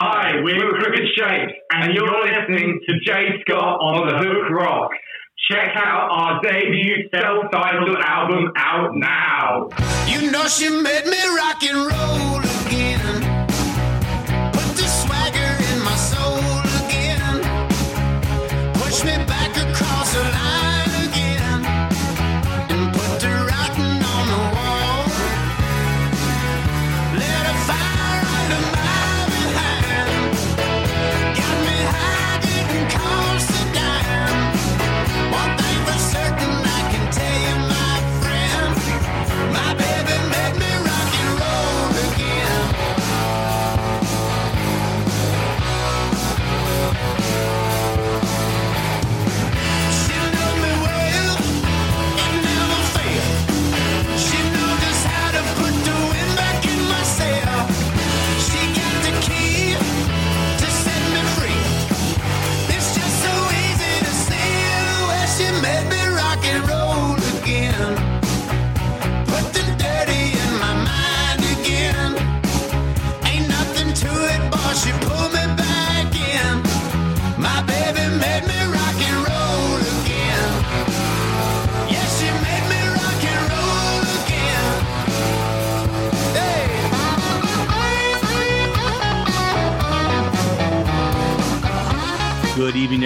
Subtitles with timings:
[0.00, 4.90] Hi, we're Crooked Shape, and you're listening to Jay Scott on The Hook Rock.
[5.48, 9.68] Check out our debut self-titled album out now.
[10.08, 13.43] You know she made me rock and roll again.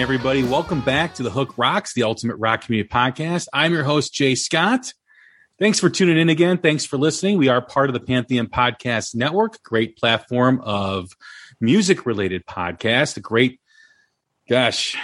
[0.09, 0.41] Everybody.
[0.41, 3.45] Welcome back to the Hook Rocks, the Ultimate Rock Community Podcast.
[3.53, 4.91] I'm your host, Jay Scott.
[5.59, 6.57] Thanks for tuning in again.
[6.57, 7.37] Thanks for listening.
[7.37, 11.11] We are part of the Pantheon Podcast Network, great platform of
[11.61, 13.17] music related podcasts.
[13.17, 13.61] A great,
[14.49, 14.97] gosh,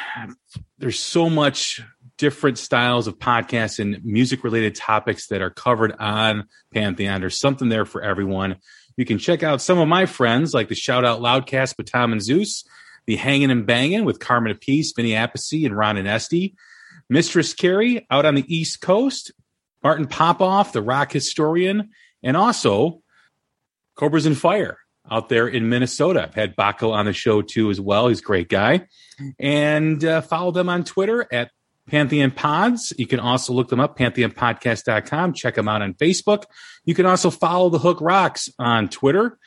[0.79, 1.83] there's so much
[2.17, 7.21] different styles of podcasts and music related topics that are covered on Pantheon.
[7.21, 8.55] There's something there for everyone.
[8.97, 12.11] You can check out some of my friends like the Shout Out Loudcast with Tom
[12.11, 12.63] and Zeus,
[13.05, 16.55] the Hanging and Banging with Carmine Appice, Vinny Appice, and Ron and Esty,
[17.09, 19.31] Mistress Carrie out on the East Coast,
[19.83, 21.89] Martin Popoff, the rock historian,
[22.23, 23.01] and also
[23.95, 24.79] Cobras and Fire
[25.09, 26.23] out there in Minnesota.
[26.23, 28.07] I've had Baco on the show too as well.
[28.07, 28.87] He's a great guy.
[29.39, 31.51] And uh, follow them on Twitter at
[31.87, 32.93] Pantheon Pods.
[32.97, 35.33] You can also look them up, pantheonpodcast.com.
[35.33, 36.45] Check them out on Facebook.
[36.83, 39.37] You can also follow The Hook Rocks on Twitter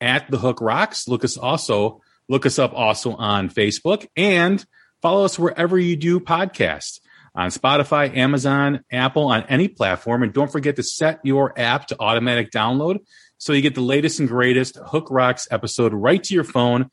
[0.00, 1.06] at The Hook Rocks.
[1.06, 4.64] Look us also look us up also on Facebook and
[5.02, 7.00] follow us wherever you do podcasts
[7.34, 10.22] on Spotify, Amazon, Apple, on any platform.
[10.22, 12.98] And don't forget to set your app to automatic download
[13.38, 16.90] so you get the latest and greatest Hook Rocks episode right to your phone.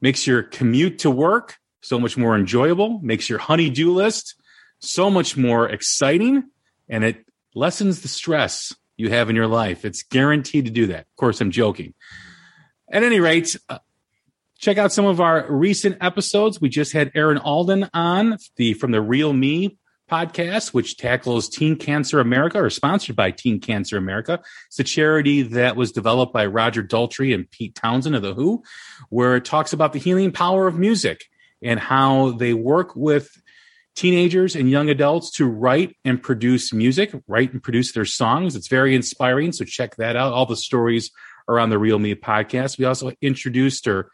[0.00, 4.34] Makes your commute to work so much more enjoyable, makes your honey-do list
[4.78, 6.44] so much more exciting,
[6.88, 9.84] and it lessens the stress you have in your life.
[9.84, 11.00] It's guaranteed to do that.
[11.00, 11.94] Of course, I'm joking.
[12.90, 13.78] At any rate, uh,
[14.58, 16.60] check out some of our recent episodes.
[16.60, 19.78] We just had Aaron Alden on the from the Real Me
[20.10, 24.40] podcast, which tackles Teen Cancer America, or sponsored by Teen Cancer America.
[24.68, 28.62] It's a charity that was developed by Roger Daltrey and Pete Townshend of The Who,
[29.08, 31.24] where it talks about the healing power of music
[31.62, 33.30] and how they work with
[33.96, 38.54] teenagers and young adults to write and produce music, write and produce their songs.
[38.54, 39.52] It's very inspiring.
[39.52, 40.32] So check that out.
[40.32, 41.10] All the stories
[41.48, 42.78] are on the Real Me podcast.
[42.78, 44.10] We also introduced or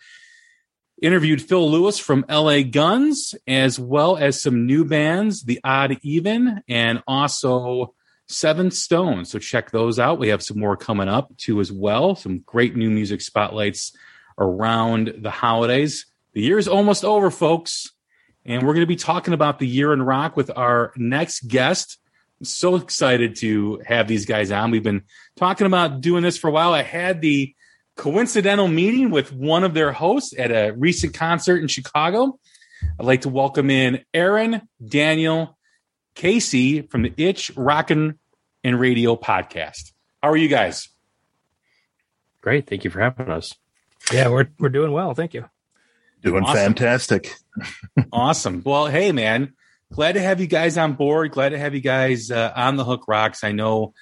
[1.02, 6.62] interviewed Phil Lewis from LA Guns, as well as some new bands, The Odd Even,
[6.68, 7.94] and also
[8.28, 9.30] Seven Stones.
[9.30, 10.18] So check those out.
[10.18, 12.14] We have some more coming up too as well.
[12.14, 13.94] Some great new music spotlights
[14.38, 16.06] around the holidays.
[16.32, 17.90] The year is almost over, folks.
[18.44, 21.98] And we're going to be talking about the year in rock with our next guest.
[22.40, 24.70] I'm so excited to have these guys on.
[24.70, 25.04] We've been
[25.36, 26.72] talking about doing this for a while.
[26.72, 27.54] I had the
[27.96, 32.38] coincidental meeting with one of their hosts at a recent concert in Chicago.
[32.98, 35.56] I'd like to welcome in Aaron, Daniel,
[36.14, 38.18] Casey from the Itch Rockin'
[38.64, 39.92] and Radio podcast.
[40.22, 40.88] How are you guys?
[42.40, 42.68] Great.
[42.68, 43.54] Thank you for having us.
[44.12, 45.14] Yeah, we're we're doing well.
[45.14, 45.44] Thank you.
[46.22, 46.56] Doing Awesome.
[46.56, 47.34] fantastic.
[48.12, 48.62] Awesome.
[48.64, 49.52] Well, hey, man,
[49.92, 51.32] glad to have you guys on board.
[51.32, 53.44] Glad to have you guys uh, on the Hook Rocks.
[53.44, 53.92] I know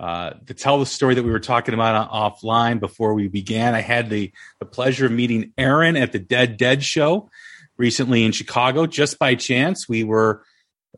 [0.00, 3.82] uh, to tell the story that we were talking about offline before we began, I
[3.82, 7.28] had the, the pleasure of meeting Aaron at the Dead Dead show
[7.76, 9.86] recently in Chicago just by chance.
[9.90, 10.42] We were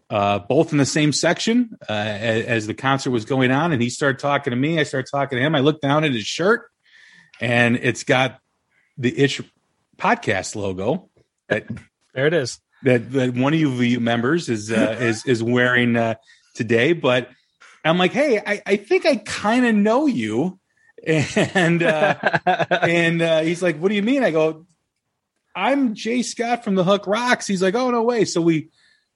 [0.09, 3.83] uh, both in the same section uh, as, as the concert was going on, and
[3.83, 4.79] he started talking to me.
[4.79, 5.57] I started talking to him.
[5.57, 6.71] I looked down at his shirt,
[7.41, 8.39] and it's got
[8.97, 9.43] the Itch
[9.99, 11.11] podcast logo
[11.49, 11.67] that
[12.15, 12.61] There it is.
[12.85, 16.15] that, that one of you members is uh, is is wearing uh,
[16.55, 16.93] today.
[16.93, 17.31] But
[17.84, 20.58] I'm like, hey, I, I think I kind of know you,
[21.06, 22.14] and uh,
[22.70, 24.23] and uh, he's like, what do you mean?
[24.23, 24.67] I go,
[25.55, 27.46] I'm Jay Scott from the Hook Rocks.
[27.46, 28.25] He's like, oh no way.
[28.25, 28.70] So we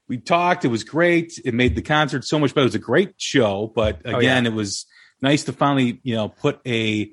[0.09, 0.65] we talked.
[0.65, 1.41] It was great.
[1.45, 2.65] It made the concert so much better.
[2.65, 3.73] It was a great show.
[3.75, 4.87] But Oh, again, it was
[5.23, 7.13] nice to finally you know put a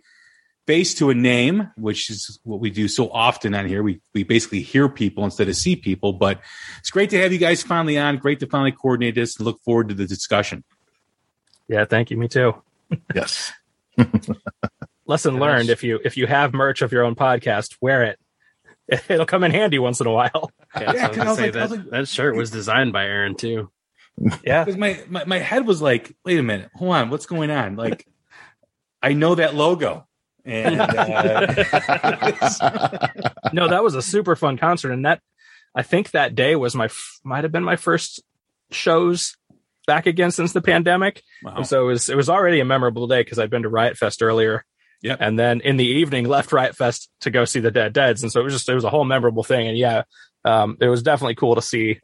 [0.66, 3.84] face to a name, which is what we do so often on here.
[3.84, 6.14] We we basically hear people instead of see people.
[6.14, 6.42] But
[6.80, 8.18] it's great to have you guys finally on.
[8.18, 10.64] Great to finally coordinate this and look forward to the discussion.
[11.74, 12.18] Yeah, thank you.
[12.18, 12.54] Me too.
[13.16, 13.52] Yes.
[15.08, 18.20] Lesson learned: if you if you have merch of your own podcast, wear it.
[19.10, 20.52] It'll come in handy once in a while.
[20.80, 22.08] Yeah, Yeah, so I was 'cause I was say like- I was that, like- that
[22.08, 23.72] shirt was designed by Aaron too.
[24.46, 27.50] Yeah, Because my, my my head was like, wait a minute, hold on, what's going
[27.50, 27.76] on?
[27.76, 28.06] Like,
[29.02, 30.06] I know that logo,
[30.46, 31.48] and uh,
[33.52, 35.22] no, that was a super fun concert, and that
[35.76, 38.22] I think that day was my f- might have been my first
[38.72, 39.36] shows
[39.86, 41.22] back again since the pandemic.
[41.44, 41.56] wow.
[41.58, 43.98] And so it was it was already a memorable day because I'd been to Riot
[43.98, 44.66] Fest earlier.
[45.02, 45.18] Yep.
[45.20, 48.24] And then in the evening left Riot Fest to go see the Dead Deads.
[48.24, 49.68] And so it was just it was a whole memorable thing.
[49.68, 50.04] And yeah,
[50.46, 52.00] um, it was definitely cool to see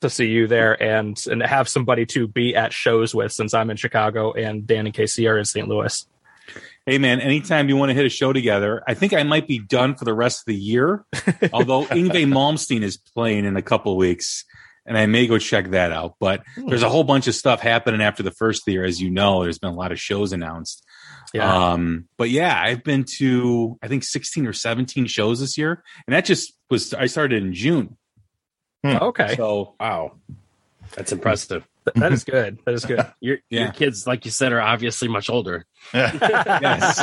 [0.00, 3.70] to see you there and and have somebody to be at shows with since I'm
[3.70, 5.66] in Chicago and Dan and Casey are in St.
[5.66, 6.06] Louis.
[6.86, 9.58] Hey man, anytime you want to hit a show together, I think I might be
[9.58, 11.04] done for the rest of the year.
[11.52, 14.44] Although Yngwie Malmsteen is playing in a couple of weeks,
[14.88, 16.16] and I may go check that out.
[16.18, 19.42] But there's a whole bunch of stuff happening after the first year, as you know.
[19.44, 20.84] There's been a lot of shows announced.
[21.32, 21.72] Yeah.
[21.72, 26.14] Um, but yeah, I've been to I think 16 or 17 shows this year, and
[26.14, 27.96] that just was I started in June.
[28.84, 29.36] okay.
[29.36, 30.12] So Wow,
[30.96, 31.68] that's impressive.
[31.94, 32.58] That is good.
[32.66, 33.06] That is good.
[33.20, 33.62] Your Yeah.
[33.64, 35.64] your kids, like you said, are obviously much older.
[35.94, 36.98] yes,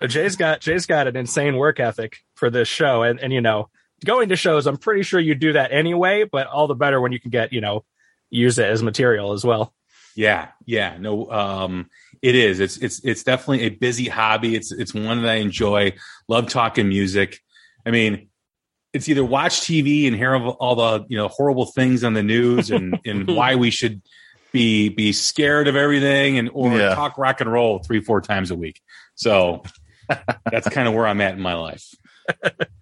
[0.08, 3.68] Jay's got Jay's got an insane work ethic for this show, and and you know,
[4.04, 6.24] going to shows, I'm pretty sure you do that anyway.
[6.24, 7.84] But all the better when you can get you know
[8.30, 9.72] use it as material as well.
[10.16, 11.88] Yeah, yeah, no, um,
[12.20, 12.60] it is.
[12.60, 14.54] It's it's it's definitely a busy hobby.
[14.56, 15.94] It's it's one that I enjoy.
[16.28, 17.38] Love talking music.
[17.86, 18.28] I mean,
[18.92, 22.22] it's either watch TV and hear of all the you know horrible things on the
[22.22, 24.02] news and and why we should
[24.52, 26.94] be be scared of everything and or Yeah.
[26.96, 28.80] talk rock and roll three four times a week.
[29.14, 29.62] So
[30.50, 31.86] that's kind of where I'm at in my life.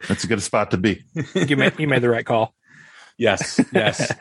[0.08, 1.04] That's a good spot to be.
[1.34, 2.54] You made you made the right call.
[3.16, 4.12] Yes, yes.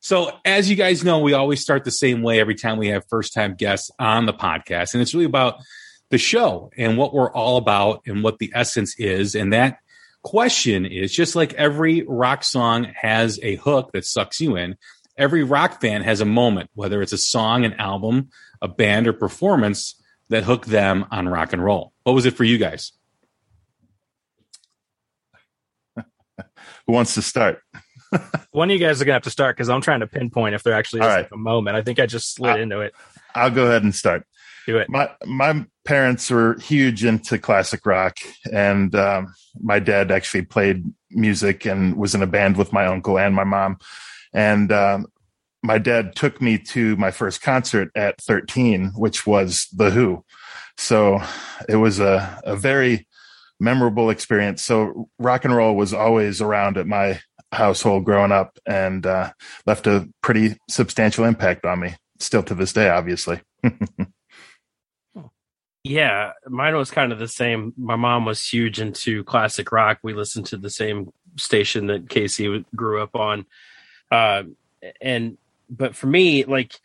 [0.00, 3.04] so, as you guys know, we always start the same way every time we have
[3.08, 4.94] first time guests on the podcast.
[4.94, 5.56] And it's really about
[6.10, 9.34] the show and what we're all about and what the essence is.
[9.34, 9.78] And that
[10.22, 14.76] question is just like every rock song has a hook that sucks you in,
[15.16, 18.28] every rock fan has a moment, whether it's a song, an album,
[18.60, 19.94] a band, or performance
[20.28, 21.92] that hooked them on rock and roll.
[22.04, 22.92] What was it for you guys?
[26.86, 27.62] Who wants to start?
[28.50, 30.62] One of you guys are gonna have to start because I'm trying to pinpoint if
[30.62, 31.22] there actually is right.
[31.22, 31.76] like a moment.
[31.76, 32.94] I think I just slid Uh, into it.
[33.34, 34.26] I'll go ahead and start.
[34.66, 34.88] Do it.
[34.90, 38.18] My my parents were huge into classic rock,
[38.52, 43.18] and um, my dad actually played music and was in a band with my uncle
[43.18, 43.78] and my mom.
[44.32, 45.06] And um,
[45.62, 50.24] my dad took me to my first concert at 13, which was The Who.
[50.76, 51.20] So
[51.68, 53.06] it was a, a very
[53.62, 54.62] memorable experience.
[54.62, 57.20] So rock and roll was always around at my
[57.52, 59.32] household growing up and uh,
[59.66, 63.40] left a pretty substantial impact on me, still to this day, obviously.
[65.84, 67.74] Yeah, mine was kind of the same.
[67.76, 69.98] My mom was huge into classic rock.
[70.02, 73.46] We listened to the same station that Casey grew up on.
[74.08, 74.44] Uh,
[75.00, 75.38] and
[75.68, 76.78] but for me, like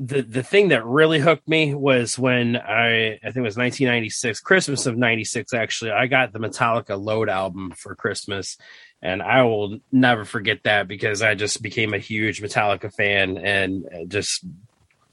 [0.00, 4.40] the the thing that really hooked me was when I I think it was 1996,
[4.40, 5.90] Christmas of 96 actually.
[5.90, 8.56] I got the Metallica Load album for Christmas
[9.02, 14.06] and I will never forget that because I just became a huge Metallica fan and
[14.06, 14.44] just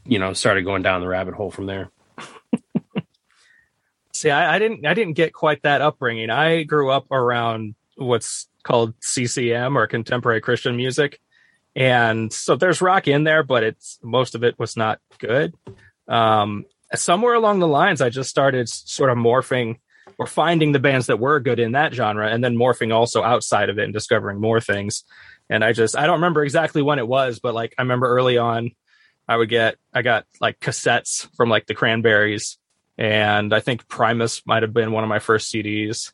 [0.06, 1.90] you know started going down the rabbit hole from there.
[4.14, 6.30] See, I, I didn't I didn't get quite that upbringing.
[6.30, 11.20] I grew up around what's called CCM or contemporary Christian music.
[11.76, 15.54] And so there's rock in there, but it's most of it was not good.
[16.08, 19.80] Um, somewhere along the lines, I just started sort of morphing
[20.18, 23.70] or finding the bands that were good in that genre and then morphing also outside
[23.70, 25.04] of it and discovering more things.
[25.50, 28.38] And I just, I don't remember exactly when it was, but like I remember early
[28.38, 28.72] on,
[29.28, 32.58] I would get, I got like cassettes from like the Cranberries.
[32.98, 36.14] And I think Primus might have been one of my first CDs.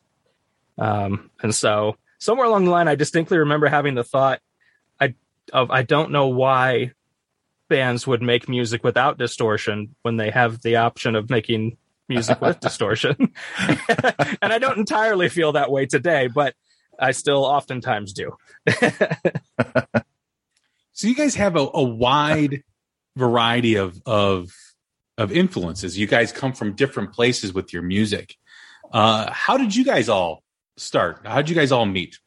[0.78, 4.40] Um, and so somewhere along the line, I distinctly remember having the thought,
[5.52, 6.92] of, I don't know why
[7.68, 11.76] bands would make music without distortion when they have the option of making
[12.08, 13.16] music with distortion.
[13.58, 16.54] and I don't entirely feel that way today, but
[16.98, 18.36] I still oftentimes do.
[20.92, 22.62] So you guys have a, a wide
[23.16, 24.52] variety of of
[25.18, 25.98] of influences.
[25.98, 28.36] You guys come from different places with your music.
[28.92, 30.42] Uh, how did you guys all
[30.76, 31.22] start?
[31.24, 32.18] How did you guys all meet?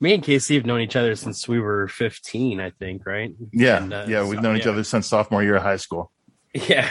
[0.00, 3.32] Me and Casey have known each other since we were 15, I think, right?
[3.52, 6.10] Yeah, And, uh, yeah, we've so- known each other since sophomore year of high school.
[6.52, 6.88] Yeah.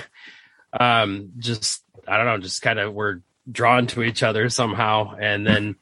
[0.77, 3.19] Um, just I don't know, just kind of we're
[3.51, 5.75] drawn to each other somehow and then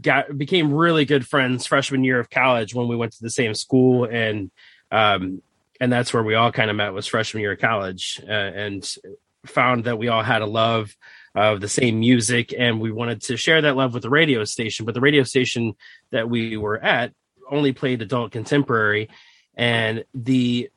[0.00, 3.52] got became really good friends freshman year of college when we went to the same
[3.54, 4.50] school and
[4.92, 5.42] um
[5.80, 8.88] and that's where we all kind of met was freshman year of college uh, and
[9.44, 10.94] found that we all had a love
[11.34, 14.84] of the same music and we wanted to share that love with the radio station
[14.84, 15.74] but the radio station
[16.10, 17.12] that we were at
[17.50, 19.08] only played adult contemporary
[19.54, 20.68] and the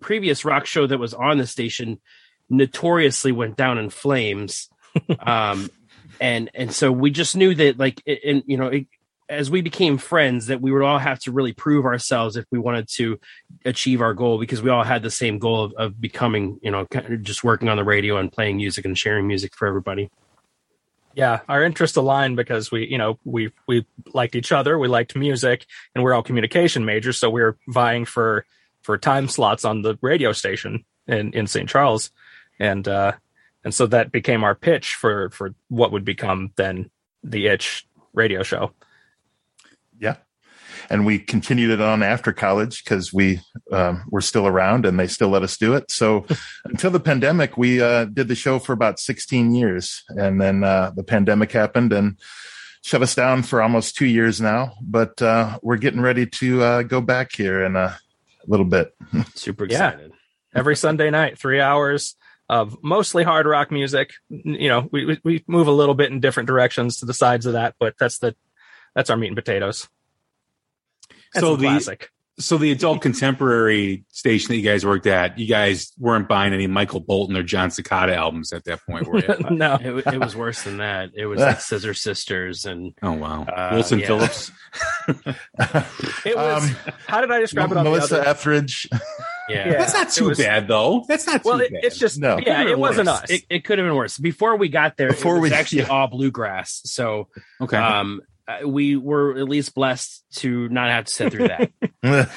[0.00, 2.00] previous rock show that was on the station
[2.50, 4.68] notoriously went down in flames.
[5.20, 5.70] Um
[6.20, 8.86] and and so we just knew that like it- and you know it,
[9.32, 12.58] as we became friends that we would all have to really prove ourselves if we
[12.58, 13.18] wanted to
[13.64, 16.86] achieve our goal because we all had the same goal of, of becoming you know
[16.86, 20.10] kind of just working on the radio and playing music and sharing music for everybody
[21.14, 25.14] yeah, our interests aligned because we, you know, we we liked each other, we liked
[25.14, 28.46] music, and we're all communication majors, so we were vying for
[28.82, 31.68] for time slots on the radio station in in St.
[31.68, 32.10] Charles,
[32.58, 33.12] and uh,
[33.64, 36.90] and so that became our pitch for for what would become then
[37.22, 38.72] the Itch radio show.
[40.02, 40.16] Yeah.
[40.90, 43.40] And we continued it on after college because we
[43.70, 45.90] um, were still around and they still let us do it.
[45.90, 46.26] So
[46.64, 50.02] until the pandemic, we uh, did the show for about 16 years.
[50.08, 52.18] And then uh, the pandemic happened and
[52.82, 54.72] shut us down for almost two years now.
[54.82, 57.96] But uh, we're getting ready to uh, go back here in a
[58.46, 58.92] little bit.
[59.36, 59.90] super Yeah.
[59.90, 60.12] excited
[60.54, 62.16] every Sunday night, three hours
[62.48, 64.10] of mostly hard rock music.
[64.28, 67.46] You know, we we- we move a little bit in different directions to the sides
[67.46, 68.34] of that, but that's the
[68.94, 69.88] that's our meat and potatoes.
[71.34, 72.10] That's So a the- classic.
[72.40, 76.66] So the adult contemporary station that you guys worked at, you guys weren't buying any
[76.66, 79.36] Michael Bolton or Jon Secada albums at that point, were you?
[79.50, 83.42] no, it, it was worse than that it was like scissor sisters and oh wow,
[83.42, 84.06] Uh, Wilson yeah.
[84.06, 84.50] Phillips.
[86.24, 86.64] It was.
[86.70, 88.30] Um, how did I describe it on Melissa the other?
[88.30, 88.88] Etheridge.
[89.48, 89.72] yeah, Yeah.
[89.78, 91.04] That's not too was- bad though.
[91.06, 91.84] That's not too Well, it, bad.
[91.84, 92.38] it's just No.
[92.38, 93.22] yeah, it wasn't worse.
[93.24, 93.30] us.
[93.30, 94.16] It, it could have been worse.
[94.18, 95.88] Before we got there, Before it was we- actually yeah.
[95.88, 96.80] all bluegrass.
[96.84, 97.28] So
[97.60, 97.76] okay.
[97.76, 98.22] um,
[98.62, 101.70] Uh, we were at least blessed to not have to sit through that.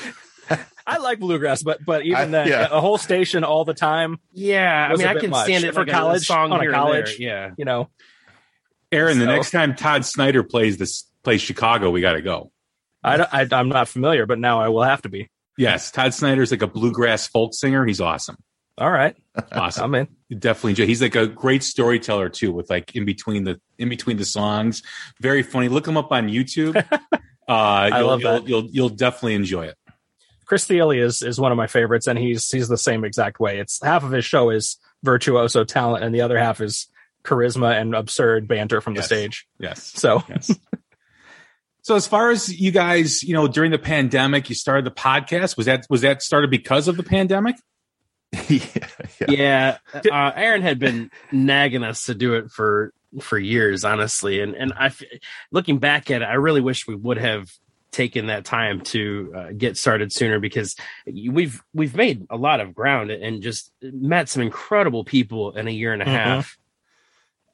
[0.88, 2.67] I like bluegrass, but but even I- that yeah.
[2.72, 5.45] a whole station all the time, yeah, I mean, a I bit can much.
[5.45, 6.79] stand it For like college, a song on a here there.
[6.79, 7.17] college.
[7.19, 7.89] Yeah, you know.
[8.91, 12.51] Aaron, the next time Todd Snider plays this plays Chicago, we got to go.
[13.03, 15.29] I, don't- I I'm not familiar, but now I will have to be.
[15.57, 17.86] Yes, Todd Snider's like a bluegrass folk singer.
[17.86, 18.38] He's awesome.
[18.77, 19.15] All right,
[19.53, 19.84] Awesome.
[19.86, 20.07] I'm in.
[20.32, 20.88] Definitely enjoy.
[20.88, 24.82] He's like a great storyteller too, with like in between the in between the songs.
[25.22, 25.67] Very funny.
[25.70, 26.84] Look him up on YouTube.
[27.48, 28.50] Uh, you'll, love you'll.
[28.50, 29.77] You'll you'll definitely enjoy it.
[30.48, 33.60] Chris Thile is is one of my favorites, and he's he's the same exact way.
[33.60, 36.88] It's half of his show is virtuoso talent, and the other half is
[37.24, 39.08] charisma and absurd banter from Yes.
[39.10, 39.48] the stage.
[39.60, 39.84] Yes.
[39.96, 40.58] So Yes.
[41.84, 45.55] so as far as you guys, you know, during the pandemic, you started the podcast.
[45.55, 47.58] Was that was that started because of the pandemic?
[48.50, 48.67] yeah,
[49.27, 49.27] yeah.
[49.29, 49.77] yeah.
[50.12, 54.74] Uh, Aaron had been nagging us to do it for for years, honestly, and and
[54.77, 55.01] I, f-
[55.51, 57.50] looking back at it, I really wish we would have
[57.91, 60.75] taken that time to uh, get started sooner because
[61.08, 65.72] we've we've made a lot of ground and just met some incredible people in a
[65.72, 66.10] year and a Mhm.
[66.12, 66.58] half.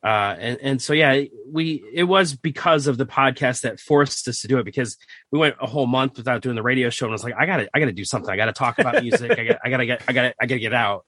[0.04, 4.42] Uh, and and so yeah, we it was because of the podcast that forced us
[4.42, 4.98] to do it because
[5.32, 7.46] we went a whole month without doing the radio show and I was like I
[7.46, 9.60] got to I got to do something I got to talk about music I got
[9.64, 11.06] I got to get I got to I got to get out.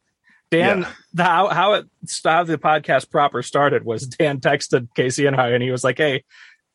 [0.52, 0.92] Dan, Yeah.
[1.14, 1.86] the, how how it
[2.24, 5.98] how the podcast proper started was Dan texted Casey and I, and he was like,
[5.98, 6.24] "Hey,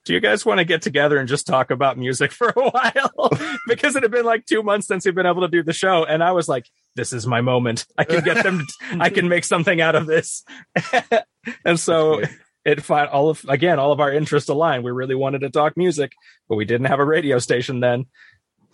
[0.05, 3.31] do you guys want to get together and just talk about music for a while?"
[3.69, 6.05] because it had been like two months since we'd been able to do the show,
[6.05, 7.87] and I was like, "This is my moment.
[7.97, 8.67] I can get them.
[8.99, 10.43] I can make something out of this."
[11.65, 12.23] and so
[12.65, 14.85] it find all of again all of our interests aligned.
[14.85, 16.13] We really wanted to talk music,
[16.49, 18.07] but we didn't have a radio station then.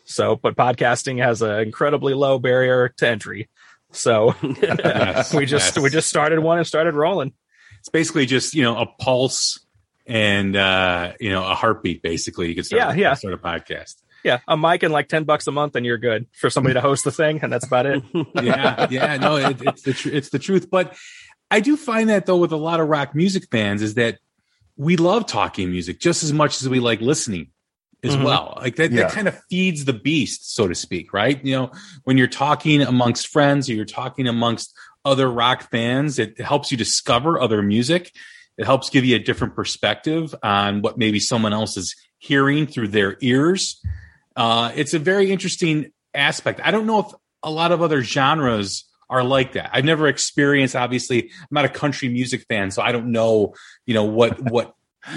[0.05, 3.49] So, but podcasting has an incredibly low barrier to entry.
[3.91, 5.83] So Yes, we just yes.
[5.83, 7.33] we just started one and started rolling.
[7.79, 9.61] It's basically just you know a pulse
[10.07, 12.03] and uh, you know a heartbeat.
[12.03, 13.15] Basically, you could start Yeah, yeah.
[13.15, 13.97] start a podcast.
[14.25, 16.81] Yeah, a mic and like ten bucks a month, and you're good for somebody to
[16.81, 18.03] host the thing, and that's about it.
[18.43, 20.71] yeah, yeah, no, it, it's the tr- it's the truth.
[20.71, 20.97] But
[21.55, 24.19] I do find that though with a lot of rock music fans is that
[24.77, 27.51] we love talking music just as much as we like listening
[28.03, 28.25] as Mhm.
[28.25, 28.55] well.
[28.61, 29.03] Like that, Yeah.
[29.05, 31.39] that kind of feeds the beast, so to speak, right?
[31.45, 31.71] You know,
[32.03, 36.77] when you're talking amongst friends or you're talking amongst other rock fans, it helps you
[36.77, 38.13] discover other music.
[38.59, 42.89] It helps give you a different perspective on what maybe someone else is hearing through
[42.89, 43.81] their ears.
[44.35, 46.61] Uh, it's a very interesting aspect.
[46.65, 47.07] I don't know if
[47.45, 49.71] a lot of other genres are like that.
[49.73, 50.77] I've never experienced.
[50.77, 53.55] Obviously, I'm not a country music fan, so I don't know.
[53.87, 54.75] You know what what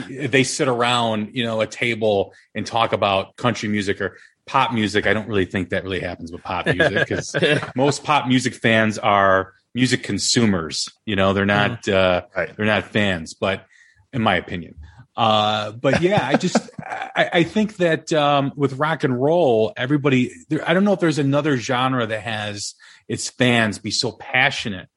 [0.10, 5.08] they sit around you know a table and talk about country music or pop music.
[5.08, 7.36] I don't really think that really happens with pop music because
[7.76, 10.90] most pop music fans are music consumers.
[11.06, 12.56] You know, they're not uh, Right.
[12.56, 13.66] they're not fans, but
[14.14, 14.76] in my opinion.
[15.16, 20.32] Uh, but yeah, I just I, I think that um, with rock and roll, everybody
[20.50, 22.76] there, I don't know if there's another genre that has
[23.08, 24.90] its fans be so passionate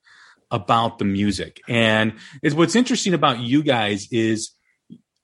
[0.50, 1.60] about the music.
[1.68, 4.50] And is what's interesting about you guys is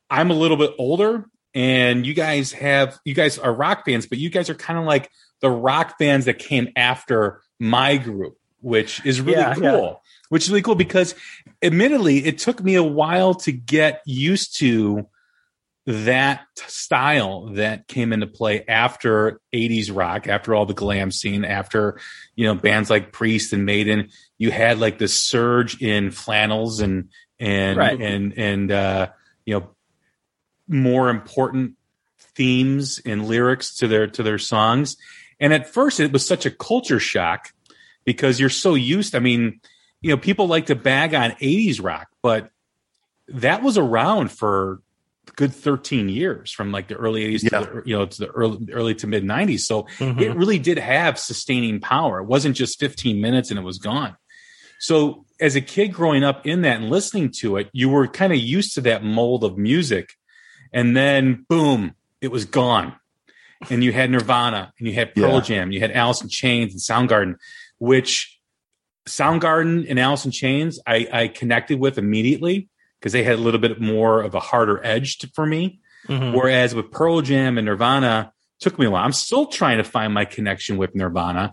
[0.09, 4.19] I'm a little bit older and you guys have you guys are rock fans, but
[4.19, 9.05] you guys are kind of like the rock fans that came after my group, which
[9.05, 9.63] is really Yeah, cool.
[9.65, 9.93] yeah.
[10.29, 11.15] Which is really cool because
[11.63, 15.09] admittedly it took me a while to get used to
[15.87, 22.01] that style that came into play after 80s rock, after all the glam scene, after,
[22.35, 27.11] you know, bands like Priest and Maiden, you had like this surge in flannels and,
[27.39, 28.01] and, Right.
[28.01, 29.09] and, and, uh,
[29.45, 29.71] you know,
[30.67, 31.75] more important
[32.19, 34.97] themes and lyrics to their, to their songs.
[35.39, 37.53] And at first it was such a culture shock
[38.05, 39.15] because you're so used.
[39.15, 39.61] I mean,
[40.01, 42.51] you know, people like to bag on 80s rock, but
[43.29, 44.81] that was around for
[45.35, 47.59] good 13 years from like the early 80s Yeah.
[47.61, 50.21] to the, you know to the early early to mid 90s so Mhm.
[50.21, 52.21] it really did have sustaining power.
[52.21, 54.17] It wasn't just 15 minutes and it was gone.
[54.79, 58.33] So as a kid growing up in that and listening to it you were kind
[58.33, 60.13] of used to that mold of music.
[60.73, 62.95] And then boom it was gone.
[63.71, 65.41] And you had nirvana and you had pearl Yeah.
[65.41, 65.73] jam.
[65.73, 67.35] You had alice in chains and soundgarden
[67.79, 68.39] which
[69.07, 72.69] soundgarden and alice in chains i, I connected with immediately
[73.07, 76.35] because they had a little bit more of a harder edge to, for me Mhm.
[76.35, 79.05] Whereas with Pearl Jam and Nirvana, took me a while.
[79.05, 81.53] I'm still trying to find my connection with Nirvana,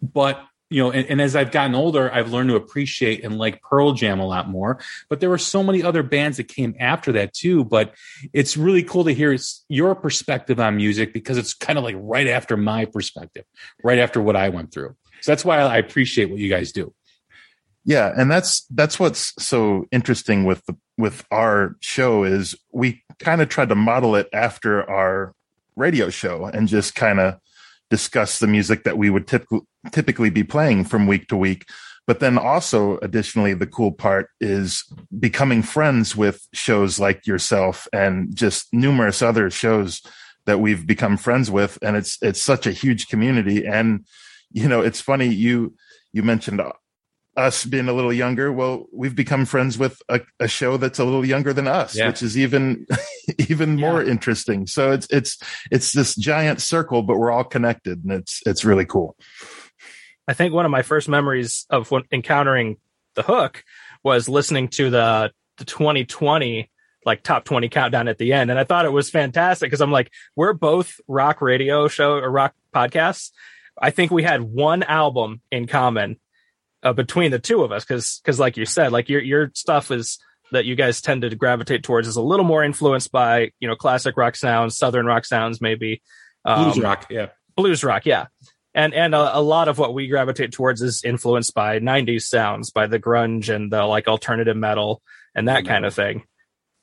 [0.00, 3.60] but you know, and, and as I've gotten older, I've learned to appreciate and like
[3.62, 4.80] Pearl Jam a lot more.
[5.08, 7.64] But there were so many other bands that came after that too.
[7.64, 7.94] But
[8.32, 9.36] it's really cool to hear
[9.68, 13.44] your perspective on music because it's kind of like right after my perspective,
[13.84, 14.96] right after what I went through.
[15.20, 16.92] So that's why I appreciate what you guys do.
[17.84, 23.42] Yeah, and that's that's what's so interesting with the with our show is we kind
[23.42, 25.34] of tried to model it after our
[25.76, 27.38] radio show and just kind of
[27.90, 29.60] discuss the music that we would typically
[29.92, 31.66] typically be playing from week to week.
[32.06, 34.84] But then also additionally the cool part is
[35.18, 40.00] becoming friends with shows like yourself and just numerous other shows
[40.46, 44.04] that we've become friends with and it's it's such a huge community and
[44.52, 45.74] you know it's funny you
[46.12, 46.60] you mentioned
[47.36, 51.04] us being a little younger well we've become friends with a, a show that's a
[51.04, 52.06] little younger than us Yeah.
[52.08, 52.86] which is even
[53.48, 54.66] even more interesting.
[54.66, 55.38] So it's it's
[55.70, 59.16] it's this giant circle but we're all connected and it's it's really cool.
[60.28, 62.76] I think one of my first memories of when encountering
[63.14, 63.62] the hook
[64.02, 66.70] was listening to the the 2020
[67.06, 69.92] like top 20 countdown at the end and I thought it was fantastic because I'm
[69.92, 73.30] like we're both rock radio show or rock podcasts.
[73.80, 76.16] I think we had one album in common
[76.84, 79.90] uh, between the two of us because because like you said like your your stuff
[79.90, 80.18] is
[80.52, 83.74] that you guys tend to gravitate towards is a little more influenced by you know
[83.74, 86.02] classic rock sounds southern rock sounds maybe
[86.44, 87.28] Blues Um, rock, yeah.
[87.56, 88.26] blues rock yeah.
[88.74, 92.70] And and a, a lot of what we gravitate towards is influenced by 90s sounds
[92.70, 95.00] by the grunge and the like alternative metal
[95.34, 96.24] and that kind of thing.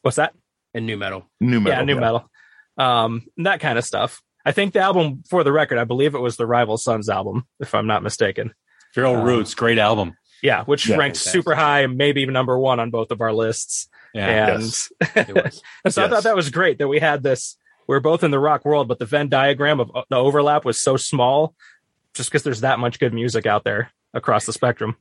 [0.01, 0.33] What's that?
[0.73, 1.29] And nu metal.
[1.39, 1.77] Nu metal.
[1.79, 2.29] yeah nu metal.
[2.77, 4.21] Um that kind of stuff.
[4.45, 7.45] I think the album for the record i believe it was the rival sons album
[7.59, 8.55] if i'm not mistaken
[8.93, 10.15] Feral Uh, Roots, great album.
[10.43, 11.31] yeah which Yeah, ranked fantastic.
[11.31, 14.53] super high maybe even number one on both of our lists Yeah.
[14.55, 14.91] and Yes.
[15.15, 15.61] It was.
[15.85, 17.57] And so I thought that was great that we had this.
[17.87, 20.63] We are both in the rock world, but the Venn diagram of uh, the overlap
[20.65, 21.55] was so small,
[22.13, 24.95] just because there's that much good music out there across the spectrum.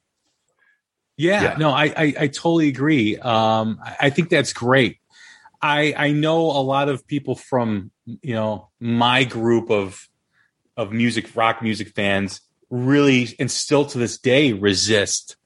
[1.16, 1.56] Yeah, Yeah.
[1.58, 3.16] no, I, I I totally agree.
[3.18, 4.98] Um, I I think that's great.
[5.60, 7.90] I I know a lot of people from
[8.22, 10.08] you know my group of
[10.76, 12.40] of music rock music fans
[12.70, 15.36] really and still to this day resist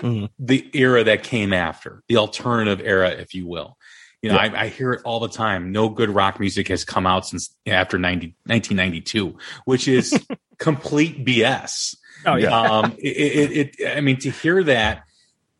[0.00, 0.28] Mhm.
[0.38, 3.76] the era that came after the alternative era, if you will.
[4.22, 5.72] You know, I, I hear it all the time.
[5.72, 10.12] No good rock music has come out since after 90, 1992, which is
[10.58, 15.04] complete BS Oh yeah, um, it, it, it, I mean, to hear that,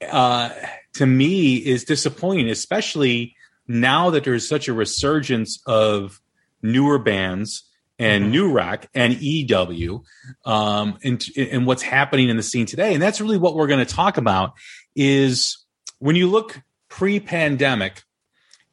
[0.08, 0.50] uh,
[0.94, 6.20] to me is disappointing, especially now that there's such a resurgence of
[6.62, 7.67] newer bands
[7.98, 10.04] and new rock and EW,
[10.44, 12.94] um, and, and what's happening in the scene today.
[12.94, 14.52] And that's really what we're going to talk about
[14.94, 15.64] is
[15.98, 18.02] when you look pre-pandemic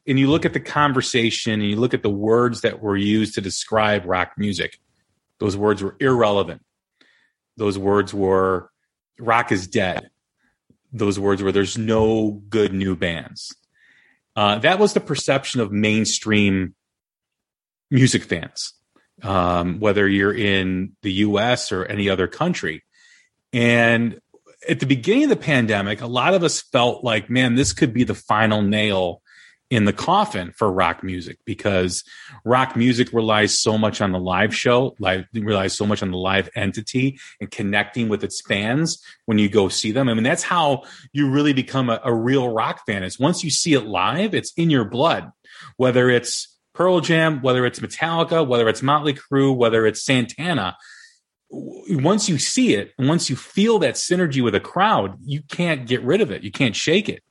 [0.06, 3.34] and you look at the conversation and you look at the words that were used
[3.34, 4.78] to describe rock music,
[5.40, 6.62] those words were irrelevant.
[7.56, 8.70] Those words were
[9.18, 10.10] rock is dead.
[10.92, 13.54] Those words were there's no good new bands.
[14.36, 16.74] Uh, that was the perception of mainstream
[17.90, 18.74] music fans
[19.22, 22.84] um, whether you're in the us or any other country
[23.52, 24.20] and
[24.68, 27.92] at the beginning of the pandemic a lot of us felt like man this could
[27.92, 29.22] be the final nail
[29.68, 32.04] in the coffin for rock music because
[32.44, 36.16] rock music relies so much on the live show, live relies so much on the
[36.16, 40.08] live entity and connecting with its fans when you go see them.
[40.08, 43.02] I mean, that's how you really become a, a real rock fan.
[43.02, 45.32] Is once you see it live, it's in your blood.
[45.76, 50.76] Whether it's Pearl Jam, whether it's Metallica, whether it's Motley Crue, whether it's Santana.
[51.50, 55.86] Once you see it, and once you feel that synergy with a crowd, you can't
[55.86, 56.42] get rid of it.
[56.42, 57.22] You can't shake it.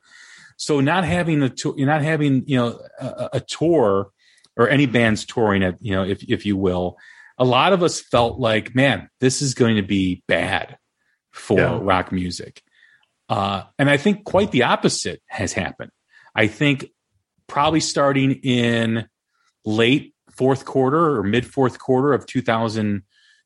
[0.57, 4.09] So not having the tour, not having you know a, a tour
[4.57, 6.97] or any bands touring it, you know, if if you will,
[7.37, 10.77] a lot of us felt like, man, this is going to be bad
[11.31, 11.77] for Yeah.
[11.81, 12.63] rock music.
[13.27, 15.91] Uh, and I think quite the opposite has happened.
[16.33, 16.85] I think
[17.47, 19.07] probably starting in
[19.65, 22.25] late fourth quarter or mid fourth quarter of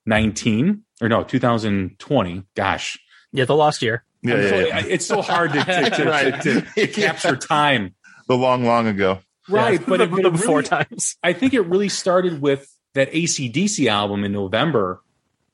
[0.06, 2.44] 2019 or no 2020.
[2.56, 3.00] Gosh,
[3.32, 4.04] yeah, the lost year.
[4.22, 4.84] Yeah, yeah, so- yeah.
[4.86, 6.42] it's so hard to, to, to, Right.
[6.42, 7.96] to, to capture time.
[8.28, 9.20] The long, long ago.
[9.48, 11.16] Right, Yeah, but, the, it, but the it before really, times.
[11.24, 15.02] I think it really started with that ACDC album in November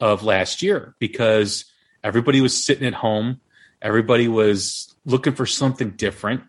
[0.02, 1.66] of last year because
[2.04, 3.40] everybody was sitting at home,
[3.82, 6.42] everybody was looking for something different,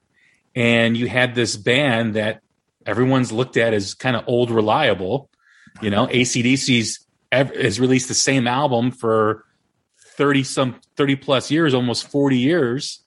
[0.56, 2.40] and you had this band that
[2.86, 5.30] everyone's looked at as kind of old reliable.
[5.82, 9.44] You know, ACDC's has released the same album for
[10.16, 13.04] 30 some 30 plus years, almost 40 years.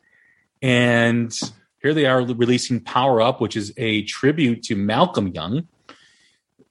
[0.62, 1.38] And
[1.82, 5.68] here they are releasing Power Up, which is a tribute to Malcolm Young.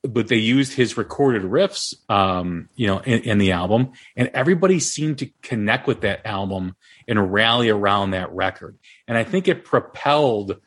[0.03, 4.79] But they used his recorded riffs, um, you know, in, in the album, and everybody
[4.79, 6.77] seemed to connect with that album
[7.09, 8.79] and rally around that record.
[9.09, 10.61] And I think it propelled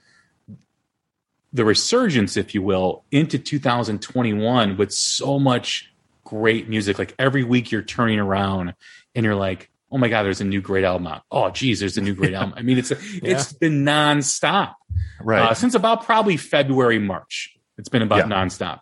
[1.54, 5.92] the resurgence, if you will, into 2021 with so much
[6.24, 6.98] great music.
[6.98, 8.74] Like every week you're turning around
[9.16, 11.24] and you're like, oh my God, there's a new great album out.
[11.30, 12.54] Oh, geez, there's a new great album.
[12.56, 14.76] I mean, it's, it's been nonstop
[15.22, 15.52] Right.
[15.52, 17.54] uh, since about probably February, March.
[17.78, 18.36] It's been about Yeah.
[18.36, 18.80] nonstop.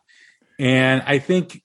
[0.60, 1.64] And I think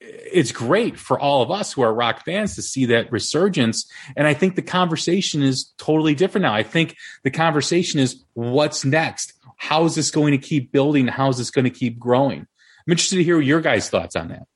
[0.00, 3.90] it's great for all of us who are rock fans to see that resurgence.
[4.16, 6.54] And I think the conversation is totally different now.
[6.54, 9.32] I think the conversation is what's next?
[9.56, 11.06] How is this going to keep building?
[11.06, 12.40] How is this going to keep growing?
[12.40, 14.46] I'm interested to hear your guys' thoughts on that.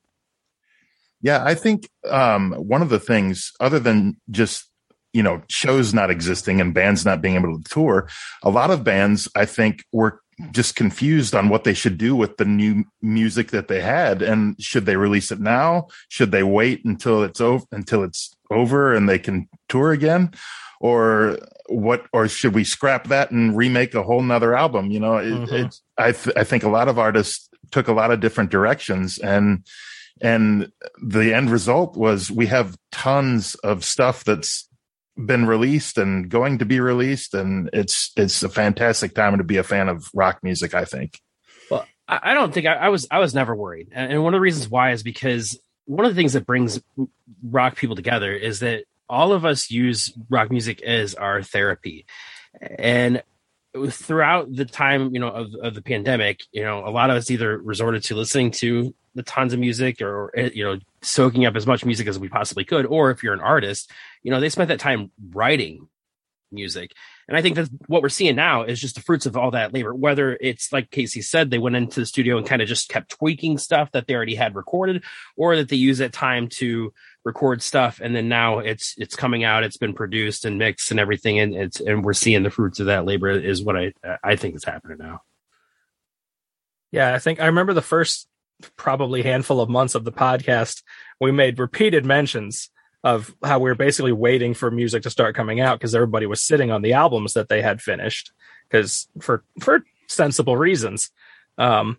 [1.23, 4.67] Yeah, I think um, one of the things, other than just
[5.13, 8.09] you know shows not existing and bands not being able to tour,
[8.43, 10.21] a lot of bands I think were
[10.53, 14.61] just confused on what they should do with the new music that they had, and
[14.63, 15.89] should they release it now?
[16.09, 20.33] Should they wait until it's over until it's over and they can tour again?
[20.81, 21.39] Or
[21.69, 22.07] what?
[22.13, 24.91] Or should we scrap that and remake a whole nother album?
[24.91, 25.67] You know, it, Mhm.
[25.67, 29.19] it's I th- I think a lot of artists took a lot of different directions
[29.19, 29.65] and
[30.23, 30.71] and
[31.03, 34.69] the end result was we have tons of stuff that's
[35.17, 39.57] been released and going to be released and it's it's a fantastic time to be
[39.59, 41.21] a fan of rock music i think
[42.09, 44.43] I, I don't think I, I was I was never worried, and one of the
[44.43, 46.81] reasons why is because one of the things that brings
[47.45, 52.07] rock people together is that all of us use rock music as our therapy,
[52.79, 53.23] and
[53.89, 57.31] throughout the time you know of, of the pandemic, you know, a lot of us
[57.31, 61.57] either resorted to listening to the tons of music or eh, you know soaking up
[61.57, 63.91] as much music as we possibly could, or if you're an artist,
[64.23, 65.89] you know, they spent that time writing
[66.53, 66.93] music.
[67.29, 69.73] And I think that's what we're seeing now is just the fruits of all that
[69.73, 69.95] labor.
[69.95, 73.11] Whether it's like Casey said, they went into the studio and kind of just kept
[73.11, 75.05] tweaking stuff that they already had recorded,
[75.37, 76.93] or that they use that time to
[77.25, 81.01] record stuff, and then now it's it's coming out, it's been produced and mixed and
[81.01, 84.37] everything, and it's and we're seeing the fruits of that labor is what I I
[84.37, 85.23] think is happening now.
[86.93, 88.27] Yeah, I think I remember the first
[88.77, 90.83] probably handful of months of the podcast,
[91.21, 92.71] we made repeated mentions
[93.03, 96.43] of how we were basically waiting for music to start coming out because everybody was
[96.43, 98.33] sitting on the albums that they had finished
[98.69, 101.11] because for for sensible reasons.
[101.57, 101.99] Um,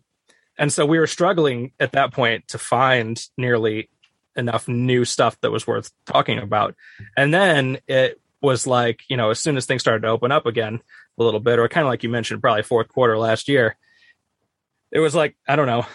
[0.57, 3.89] and so we were struggling at that point to find nearly
[4.35, 6.75] enough new stuff that was worth talking about.
[7.17, 10.45] And then it was like, you know, as soon as things started to open up
[10.45, 10.81] again
[11.19, 13.75] a little bit, or kind of like you mentioned, probably fourth quarter last year,
[14.91, 15.85] it was like, I don't know,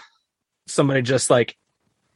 [0.67, 1.57] somebody just like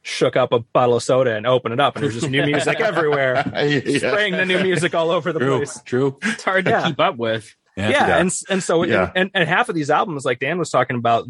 [0.03, 2.79] shook up a bottle of soda and opened it up and there's just new music
[2.79, 3.97] everywhere Yeah.
[3.99, 6.17] spraying the new music all over the True, place true.
[6.23, 6.87] It's hard to Yeah.
[6.87, 7.55] keep up with.
[7.77, 8.17] yeah, Yeah.
[8.17, 9.11] and and so Yeah.
[9.15, 11.27] and, and half of these albums like dan was talking about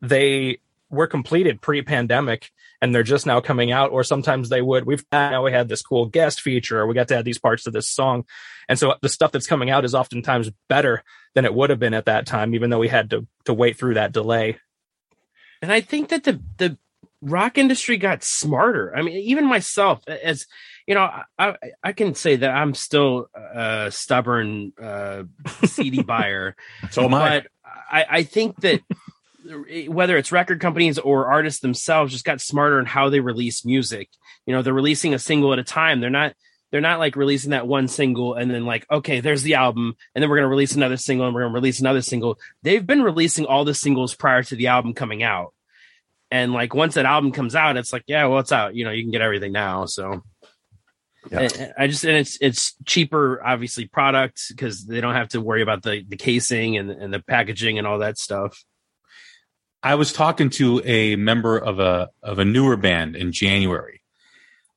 [0.00, 2.50] they were completed pre-pandemic
[2.82, 5.82] and they're just now coming out or sometimes they would we've now we had this
[5.82, 8.24] cool guest feature or we got to add these parts to this song
[8.68, 11.02] and so the stuff that's coming out is oftentimes better
[11.34, 13.76] than it would have been at that time even though we had to to wait
[13.78, 14.58] through that delay
[15.62, 16.78] and I think that the the
[17.22, 18.94] rock industry got smarter.
[18.94, 20.46] I mean, even myself, as
[20.86, 25.24] you know, I I can say that I'm still a stubborn uh,
[25.64, 26.56] CD buyer,
[26.90, 27.40] So am I.
[27.40, 27.46] but
[27.90, 28.82] I I think that
[29.70, 33.64] Eh, whether it's record companies or artists themselves just got smarter in how they release
[33.64, 34.08] music.
[34.46, 36.00] You know, they're releasing a single at a time.
[36.00, 36.34] They're not
[36.72, 40.22] they're not like releasing that one single and then like okay there's the album and
[40.22, 42.86] then we're going to release another single and we're going to release another single they've
[42.86, 45.54] been releasing all the singles prior to the album coming out
[46.32, 48.90] and like once that album comes out it's like yeah well it's out you know
[48.90, 50.22] you can get everything now so
[51.30, 51.42] Yeah.
[51.42, 55.40] And- and i just and it's it's cheaper obviously product because they don't have to
[55.40, 58.62] worry about the the casing and and the packaging and all that stuff
[59.86, 64.02] I was talking to a member of a of a newer band in January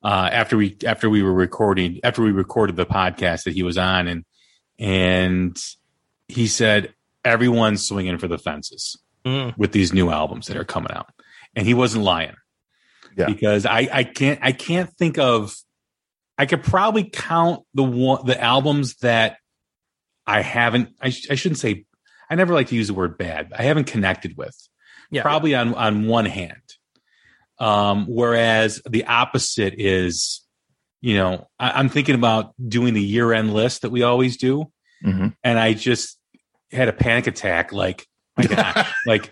[0.04, 3.78] uh, after we after we were recording after we recorded the podcast that he was
[3.78, 4.24] on and
[4.78, 5.58] and
[6.28, 6.94] he said
[7.26, 9.58] everyone's swinging for the fences Mm.
[9.58, 11.08] with these new albums that are coming out
[11.54, 12.36] and he wasn't lying
[13.18, 13.26] Yeah.
[13.26, 15.54] because I I can't I can't think of
[16.38, 19.38] I could probably count the one the albums that
[20.26, 21.84] I haven't I, sh- I shouldn't say
[22.30, 24.56] I never like to use the word bad I haven't connected with
[25.12, 26.62] yeah probably on on one hand
[27.60, 30.42] um whereas the opposite is
[31.02, 34.72] you know I, i'm thinking about doing the year end list that we always do
[35.04, 35.34] Mhm.
[35.44, 36.18] and i just
[36.72, 38.06] had a panic attack like
[38.38, 39.32] my gosh like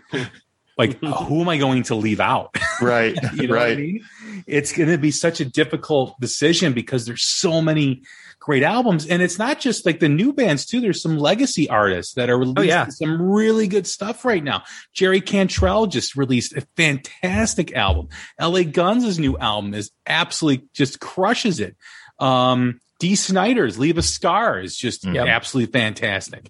[0.78, 3.18] like who am i going to leave out Right.
[3.34, 3.78] you know what I right.
[3.78, 4.06] mean?
[4.46, 8.04] It's going to be such a difficult decision because there's so many
[8.48, 10.80] great albums, and it's not just like the new bands too.
[10.80, 12.88] There's some legacy artists that are releasing yeah.
[12.88, 14.64] some really good stuff right now.
[14.94, 18.08] Jerry Cantrell just released a fantastic album.
[18.40, 18.64] L.A.
[18.64, 21.76] Guns' new album is absolutely just crushes it.
[22.20, 26.50] Um, Dee Snider's "Leave a Scar" is just absolutely fantastic.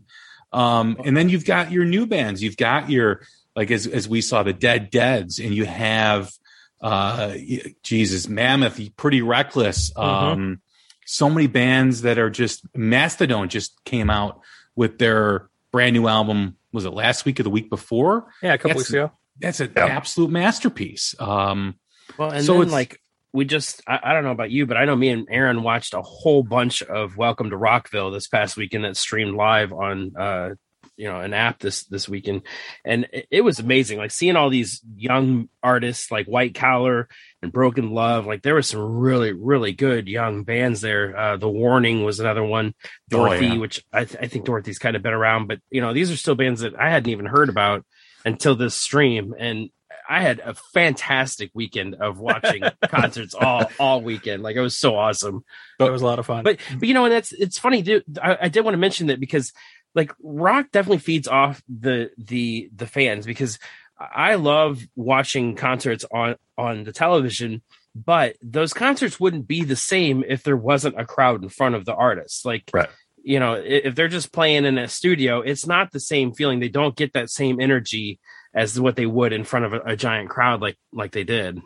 [0.53, 2.43] Um, and then you've got your new bands.
[2.43, 3.21] You've got your
[3.55, 6.31] like as as we saw the Dead Deads, and you have
[6.79, 7.33] uh
[7.81, 9.91] Jesus Mammoth, Pretty Reckless.
[9.97, 10.61] Um,
[11.07, 14.41] so many bands that are just Mastodon just came out
[14.75, 16.57] with their brand new album.
[16.73, 18.27] Was it last week or the week before?
[18.43, 19.85] yeah a couple That's- weeks ago That's an Yeah.
[19.85, 21.15] absolute masterpiece.
[21.19, 21.75] Um,
[22.17, 23.01] Well, and So then it's- like
[23.33, 25.93] we just I, I don't know about you, but I know me and Aaron watched
[25.93, 30.49] a whole bunch of Welcome to Rockville this past weekend that streamed live on uh
[30.97, 32.41] you know an app this this weekend
[32.83, 37.07] and it, it was amazing like seeing all these young artists like white collar
[37.41, 41.49] and broken love like there were some really really good young bands there uh the
[41.49, 42.73] warning was another one
[43.09, 43.57] dorothy yeah.
[43.57, 46.17] which I, th- I think dorothy's kind of been around but you know these are
[46.17, 47.85] still bands that i hadn't even heard about
[48.25, 49.69] until this stream and
[50.09, 54.41] I had a fantastic weekend of watching concerts all all weekend.
[54.43, 55.43] Like it was so awesome.
[55.79, 57.81] it was a lot of fun But but you know, and that's it's funny.
[57.81, 59.51] Dude, I, I did want to mention that because
[59.97, 63.59] like rock definitely feeds off the the the fans because
[63.99, 67.61] I love watching concerts on on the television.
[67.95, 71.83] But those concerts wouldn't be the same if there wasn't a crowd in front of
[71.83, 72.45] the artists.
[72.45, 72.89] Like Right.
[73.23, 76.59] you know, if they're just playing in a studio, it's not the same feeling.
[76.59, 78.19] They don't get that same energy
[78.53, 81.59] as what they would in front of a, a giant crowd like like they did.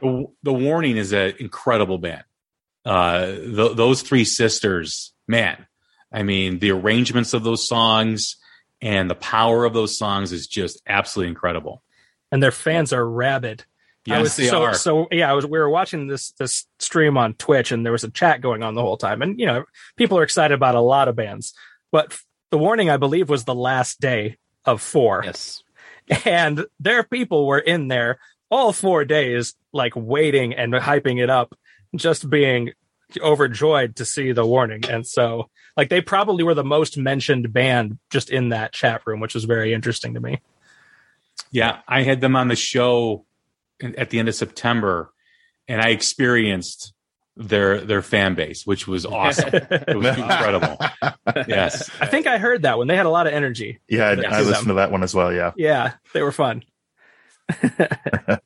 [0.00, 2.24] The, the Warning is an incredible band.
[2.86, 5.66] Uh, th- those three sisters, man.
[6.14, 8.36] I mean, the arrangements of those songs
[8.80, 11.82] and the power of those songs is just absolutely incredible.
[12.32, 13.64] and their fans are rabid.
[14.06, 14.74] I Yes, was, they so, are.
[14.74, 15.44] So yeah, I was.
[15.46, 18.74] We were watching this this stream on Twitch, and there was a chat going on
[18.74, 19.22] the whole time.
[19.22, 19.64] And you know,
[19.96, 21.54] people are excited about a lot of bands,
[21.90, 22.16] but
[22.50, 25.22] the warning, I believe, was the last day of four.
[25.24, 25.62] Yes.
[26.26, 28.18] and their people were in there
[28.50, 31.56] all four days, like waiting and hyping it up,
[31.96, 32.72] just being
[33.20, 34.84] overjoyed to see the warning.
[34.88, 39.20] And so, like, they probably were the most mentioned band just in that chat room,
[39.20, 40.40] which was very interesting to me.
[41.50, 43.24] Yeah, I had them on the show
[43.80, 45.12] at the end of September,
[45.68, 46.92] and I experienced
[47.36, 49.50] their their fan base, which was awesome.
[49.52, 50.78] it was incredible.
[51.48, 52.86] Yes, I think I heard that one.
[52.86, 53.80] They had a lot of energy.
[53.88, 55.32] Yeah, I, I listened to that one as well.
[55.32, 55.52] Yeah.
[55.56, 56.62] Yeah, they were fun.
[57.62, 58.40] but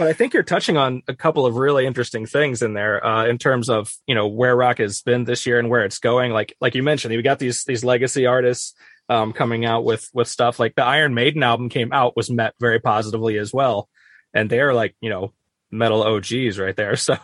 [0.00, 3.38] I think you're touching on a couple of really interesting things in there uh, in
[3.38, 6.32] terms of you know where rock has been this year and where it's going.
[6.32, 8.74] Like like you mentioned, we got these these legacy artists
[9.08, 12.54] um, coming out with with stuff like the Iron Maiden album came out was met
[12.58, 13.88] very positively as well,
[14.32, 15.32] and they're like you know
[15.70, 16.96] metal OGs right there.
[17.00, 17.16] So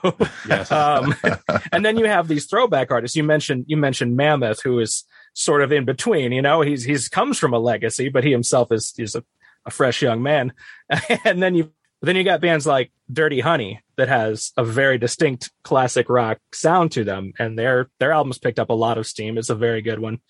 [0.49, 0.71] yes.
[0.71, 1.15] um,
[1.73, 3.17] and then you have these throwback artists.
[3.17, 6.33] You mentioned you mentioned Mammoth, who is sort of in between.
[6.33, 9.25] You know, he's he's comes from a legacy, but he himself is is a,
[9.67, 10.53] a fresh young man.
[11.25, 15.51] and then you then you got bands like Dirty Honey that has a very distinct
[15.65, 19.39] classic rock sound to them, and their their albums picked up a lot of steam.
[19.39, 20.21] It's a very good one.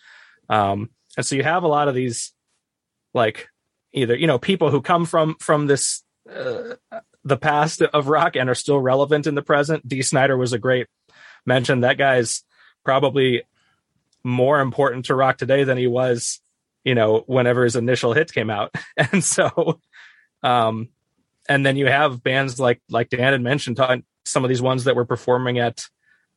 [0.48, 2.32] Um, and so you have a lot of these
[3.14, 3.48] like
[3.92, 6.74] either you know people who come from from this uh,
[7.24, 9.86] the past of rock and are still relevant in the present.
[9.86, 10.86] Dee Snider was a great
[11.44, 11.80] mention.
[11.80, 12.44] That guy's
[12.84, 13.42] probably
[14.22, 16.40] more important to rock today than he was,
[16.86, 18.74] you know, whenever his initial hits came out.
[18.96, 19.80] And so,
[20.42, 20.88] um,
[21.48, 23.78] and then you have bands like like Dan had mentioned,
[24.24, 25.86] some of these ones that were performing at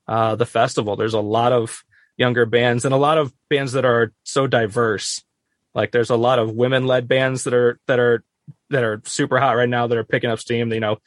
[0.08, 0.96] uh, the festival.
[0.96, 1.84] There's a lot of
[2.18, 5.24] younger bands and a lot of bands that are so diverse.
[5.74, 8.24] Like there's a lot of women led bands that are that are
[8.72, 10.74] that are super hot right now that are picking up steam.
[10.74, 10.98] You know,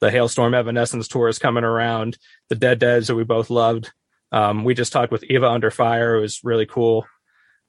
[0.00, 2.18] the Halestorm Evanescence tour is coming around.
[2.48, 3.92] The Dead Deads that we both loved.
[4.30, 6.16] Um, we just talked with Eva Under Fire.
[6.16, 7.06] It was really cool.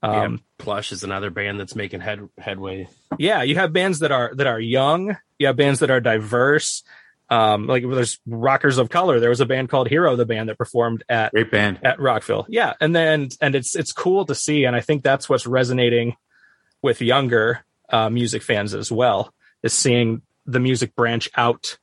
[0.02, 2.88] Um, yeah, Plush is another band that's making head headway.
[3.18, 5.18] yeah, you have bands that are that are young.
[5.38, 6.84] You have bands that are diverse.
[7.30, 9.20] Um, like there's rockers of color.
[9.20, 11.80] There was a band called Hero, the band that performed at great band.
[11.84, 12.46] at Rockville.
[12.50, 16.16] Yeah, and then and it's it's cool to see, and I think that's what's resonating
[16.82, 19.34] with younger uh, music fans as well
[19.64, 21.78] is seeing the music branch out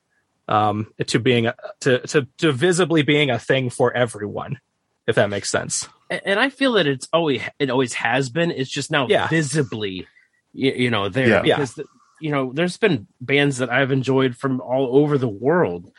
[0.48, 4.59] um, to being a, to to to visibly being a thing for everyone,
[5.07, 5.88] if that makes sense.
[6.11, 8.51] And, and I feel that it's always it always has been.
[8.51, 9.29] It's just now Yeah.
[9.29, 10.07] visibly,
[10.53, 11.42] you, you know, there Yeah.
[11.45, 11.57] Yeah.
[11.57, 11.85] because the,
[12.21, 15.90] you know there's been bands that I've enjoyed from all over the world.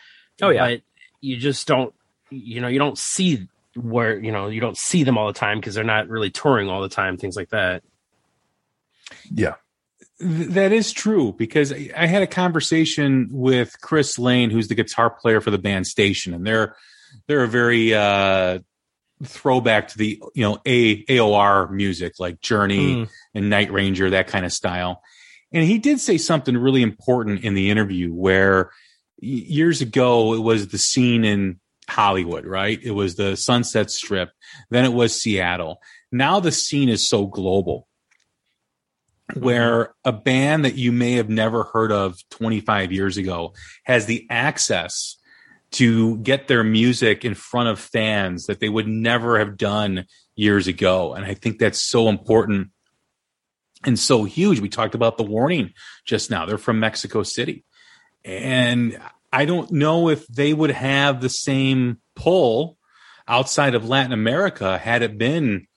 [0.41, 0.67] Oh, yeah.
[0.69, 0.81] but
[1.21, 1.93] you just don't
[2.29, 5.59] you know you don't see where you know you don't see them all the time
[5.59, 7.83] because they're not really touring all the time, things like that.
[9.31, 9.55] Yeah.
[10.19, 15.11] That is true because I I had a conversation with Chris Lane, who's the guitar
[15.11, 16.75] player for the band Station, and they're
[17.27, 18.59] they're a very uh,
[19.23, 23.09] throwback to the you know a AOR music like Journey Mm.
[23.33, 25.01] and Night Ranger, that kind of style.
[25.51, 28.71] And he did say something really important in the interview where
[29.19, 32.79] years ago it was the scene in Hollywood, right?
[32.83, 34.29] It was the Sunset Strip,
[34.69, 35.79] then it was Seattle.
[36.11, 37.87] Now the scene is so global
[39.33, 43.53] where a band that you may have never heard of 25 years ago
[43.83, 45.16] has the access
[45.71, 50.67] to get their music in front of fans that they would never have done years
[50.67, 51.13] ago.
[51.13, 52.69] And I think that's so important
[53.85, 54.59] and so huge.
[54.59, 55.73] We talked about the warning
[56.05, 56.45] just now.
[56.45, 57.65] They're from Mexico City.
[58.23, 58.99] And
[59.31, 62.77] I don't know if they would have the same pull
[63.27, 65.67] outside of Latin America had it been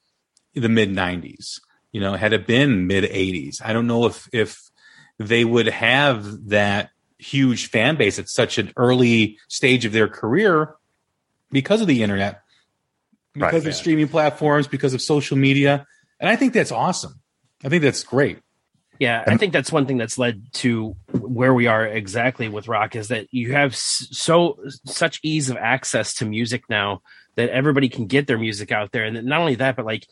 [0.54, 1.60] the mid 90s
[1.92, 4.70] you know had it been mid 80s i don't know if if
[5.18, 10.74] they would have that huge fan base at such an early stage of their career
[11.50, 12.42] because of the internet
[13.34, 13.66] because Right.
[13.66, 15.86] of streaming platforms because of social media.
[16.18, 17.20] And i think that's awesome.
[17.64, 18.38] I think that's great.
[18.98, 22.94] Yeah, I think that's one thing that's led to where we are exactly with rock
[22.94, 27.00] is that you have so such ease of access to music now
[27.36, 30.06] that everybody can get their music out there, and not only that, but like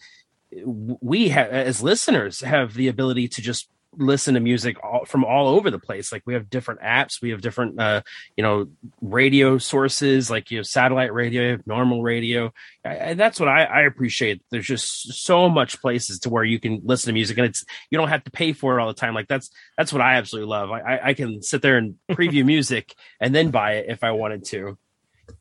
[0.65, 5.71] we as listeners have the ability to just listen to music all, from all over
[5.71, 6.13] the place.
[6.13, 8.03] Like we have different apps, we have different, uh,
[8.37, 8.69] you know,
[9.01, 10.31] radio sources.
[10.31, 12.53] Like you have satellite radio, normal radio,
[12.85, 14.43] and that's what I, I appreciate.
[14.51, 17.99] There's just so much places to where you can listen to music, and it's you
[17.99, 19.15] don't have to pay for it all the time.
[19.15, 20.71] Like that's that's what I absolutely love.
[20.71, 24.13] I, I, I can sit there and preview music and then buy it if I
[24.13, 24.79] wanted to.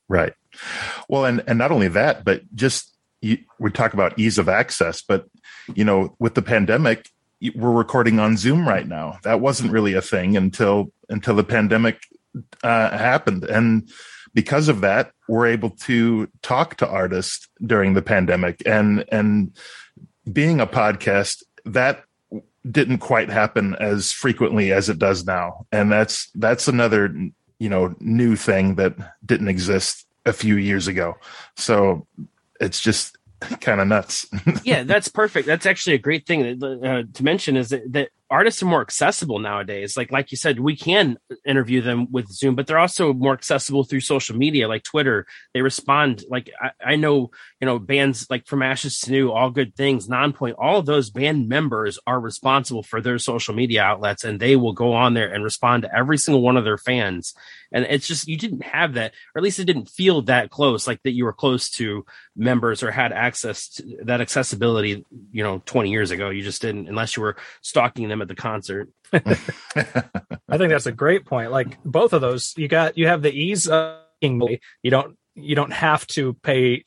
[0.08, 0.34] Right.
[1.10, 5.02] Well, and and not only that, but just you, we talk about ease of access,
[5.02, 5.28] but
[5.74, 7.10] you know, with the pandemic,
[7.56, 9.20] we're recording on Zoom right now.
[9.24, 12.02] That wasn't really a thing until until the pandemic
[12.64, 13.90] uh, happened, and
[14.34, 19.56] because of that, we're able to talk to artists during the pandemic, and and
[20.32, 22.04] being a podcast that
[22.70, 27.14] didn't quite happen as frequently as it does now, and that's that's another
[27.60, 31.16] you know new thing that didn't exist a few years ago.
[31.56, 32.06] So
[32.60, 33.18] it's just
[33.62, 34.28] kind of nuts.
[34.64, 35.48] yeah, that's perfect.
[35.48, 39.40] That's actually a great thing uh, to mention is that, that artists are more accessible
[39.40, 39.96] nowadays.
[39.96, 43.84] Like like you said, we can interview them with Zoom, but they're also more accessible
[43.84, 45.26] through social media, like Twitter.
[45.54, 46.24] They respond.
[46.30, 47.32] Like I, I know,
[47.62, 51.48] you know, bands like From Ashes to New, All Good Things, Nonpoint, all those band
[51.48, 55.44] members are responsible for their social media outlets, and they will go on there and
[55.44, 57.34] respond to every single one of their fans.
[57.72, 60.88] And it's just you didn't have that, or at least it didn't feel that close,
[60.88, 62.06] like that you were close to
[62.38, 65.04] members or had access to that accessibility.
[65.32, 68.36] You know, twenty years ago, you just didn't, unless you were stalking them at the
[68.36, 68.90] concert.
[69.14, 71.52] I think that's a great point.
[71.52, 74.52] Like both of those, you got you have the ease of you
[74.86, 76.84] don't you don't have to pay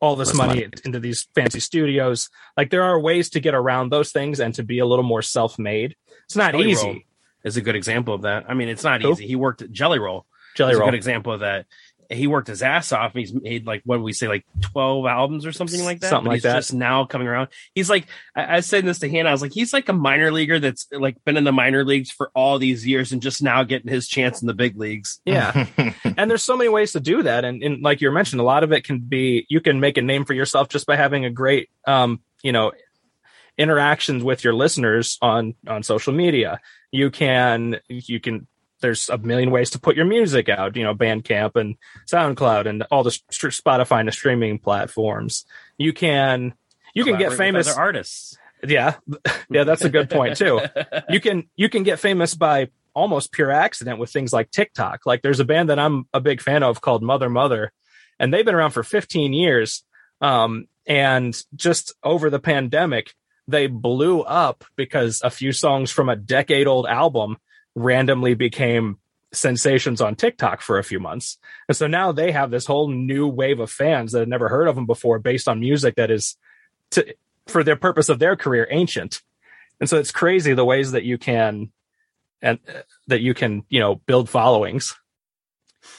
[0.00, 2.28] all this That's money into these fancy studios.
[2.56, 5.22] Like there are ways to get around those things and to be a little more
[5.22, 5.94] self-made.
[6.24, 7.06] It's not Jelly easy.
[7.44, 8.44] Is a good example of that.
[8.48, 9.12] I mean, it's not Who?
[9.12, 9.26] easy.
[9.26, 10.26] He worked at Jelly Roll.
[10.56, 10.88] Jelly is Roll.
[10.88, 11.66] a good example of that.
[12.10, 13.12] He worked his ass off.
[13.14, 16.10] He's made like what do we say, like twelve albums or something like that.
[16.10, 16.56] Something But like he's that.
[16.56, 17.48] Just now coming around.
[17.74, 19.28] He's like I, I was saying this to Hannah.
[19.28, 22.10] I was like, he's like a minor leaguer that's like been in the minor leagues
[22.10, 25.20] for all these years and just now getting his chance in the big leagues.
[25.24, 25.66] Yeah.
[26.16, 27.44] and there's so many ways to do that.
[27.44, 30.02] And, and like you mentioned, a lot of it can be you can make a
[30.02, 32.72] name for yourself just by having a great um, you know,
[33.58, 36.60] interactions with your listeners on on social media.
[36.90, 38.46] You can you can
[38.82, 41.76] there's a million ways to put your music out, you know, Bandcamp and
[42.06, 45.46] SoundCloud and all the st- Spotify and the streaming platforms.
[45.78, 46.52] You can
[46.94, 48.36] you can get famous artists.
[48.66, 48.96] yeah.
[49.50, 50.60] Yeah, that's a good point too.
[51.10, 55.00] You can you can get famous by almost pure accident with things like TikTok.
[55.06, 57.72] Like there's a band that I'm a big fan of called Mother Mother,
[58.18, 59.84] and they've been around for 15 years.
[60.20, 63.14] Um, and just over the pandemic,
[63.46, 67.36] they blew up because a few songs from a decade old album
[67.74, 68.98] randomly became
[69.32, 71.38] sensations on TikTok for a few months.
[71.68, 74.68] And so now they have this whole new wave of fans that had never heard
[74.68, 76.36] of them before based on music that is
[76.90, 77.14] to,
[77.46, 79.22] for their purpose of their career ancient.
[79.80, 81.72] And so it's crazy the ways that you can
[82.40, 84.94] and uh, that you can, you know, build followings.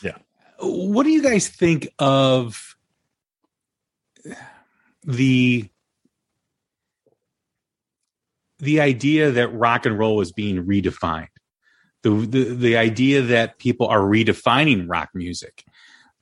[0.01, 0.17] Yeah.
[0.59, 2.75] What do you guys think of
[5.03, 5.69] the
[8.59, 11.27] the idea that rock and roll is being redefined
[12.03, 15.63] the, the the idea that people are redefining rock music.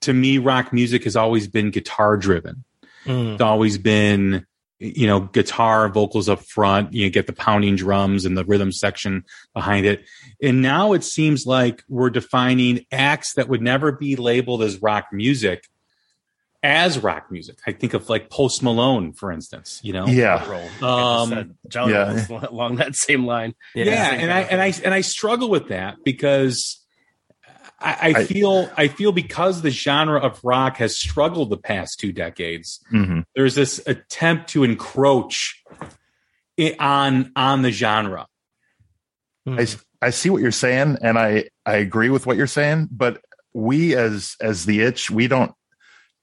[0.01, 2.63] To me rock music has always been guitar driven.
[3.05, 3.33] Mm.
[3.33, 4.45] It's always been
[4.79, 9.23] you know guitar vocals up front you get the pounding drums and the rhythm section
[9.53, 10.05] behind it.
[10.41, 15.07] And now it seems like we're defining acts that would never be labeled as rock
[15.11, 15.67] music
[16.63, 20.47] as rock music i think of like post malone for instance you know yeah.
[20.49, 20.61] Roll.
[20.61, 21.55] Like I just Um, said,
[21.89, 22.47] yeah.
[22.49, 23.55] Along that same line.
[23.73, 26.77] yeah, Same and I and I and I struggle with that because
[27.79, 31.99] I, I I- feel I feel because the genre of rock has struggled the past
[31.99, 32.79] two decades.
[32.93, 33.23] Mhm.
[33.35, 35.63] There's this attempt to encroach
[36.59, 38.27] i on on the genre.
[39.47, 39.65] I,
[39.99, 43.21] I see what you're saying and I, I agree with what you're saying, but
[43.53, 45.51] we as as the itch, we don't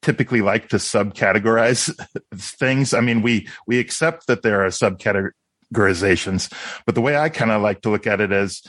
[0.03, 1.95] typically like to subcategorize
[2.35, 2.95] things.
[2.95, 6.53] I mean, we we accept that there are subcategorizations,
[6.87, 8.63] but the way I kind of like to look at it is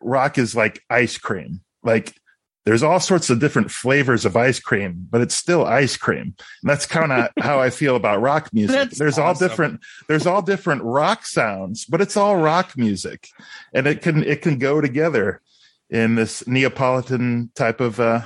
[0.00, 1.60] rock is like ice cream.
[1.82, 2.14] Like
[2.66, 6.34] there's all sorts of different flavors of ice cream, but it's still ice cream.
[6.62, 8.76] And that's kind of how I feel about rock music.
[8.76, 13.28] That's there's all different there's all different rock sounds, but it's all rock music.
[13.72, 15.40] And it can it can go together
[15.88, 18.22] in this Neapolitan type of uh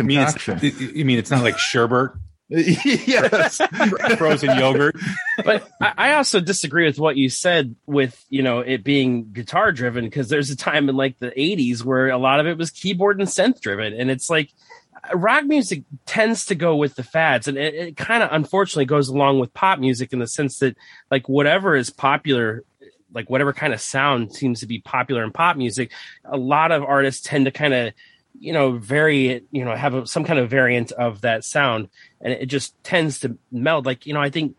[0.00, 2.12] I mean, it's, you mean, it's not like sherbet,
[2.50, 3.60] yes.
[4.16, 4.96] frozen yogurt.
[5.44, 9.70] but I I also disagree with what you said with you know it being guitar
[9.70, 12.70] driven because there's a time in like the 80s where a lot of it was
[12.70, 14.50] keyboard and synth driven and it's like
[14.94, 18.86] uh, rock music tends to go with the fads and it, it kind of unfortunately
[18.86, 20.74] goes along with pop music in the sense that
[21.10, 22.64] like whatever is popular
[23.12, 25.92] like whatever kind of sound seems to be popular in pop music
[26.24, 27.92] a lot of artists tend to kind of
[28.38, 31.88] you know vary you know have a, some kind of variant of that sound.
[32.20, 33.86] And it just tends to meld.
[33.86, 34.58] Like you know i think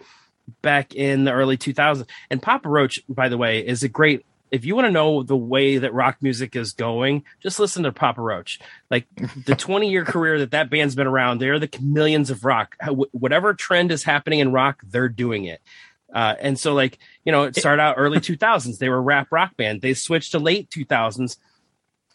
[0.62, 4.66] back in the early 2000s and papa roach by the way is a great if
[4.66, 8.22] you want to know the way that rock music is going just listen to papa
[8.22, 8.60] roach.
[8.90, 9.08] Like
[9.46, 12.76] the 20 year career that that band's been around they're the chameleons of rock.
[13.12, 15.62] Whatever trend is happening in rock they're doing it.
[16.14, 19.28] Uh, and so like you know it started out early 2000s they were a rap
[19.32, 19.82] rock band.
[19.82, 21.38] They switched to late 2000s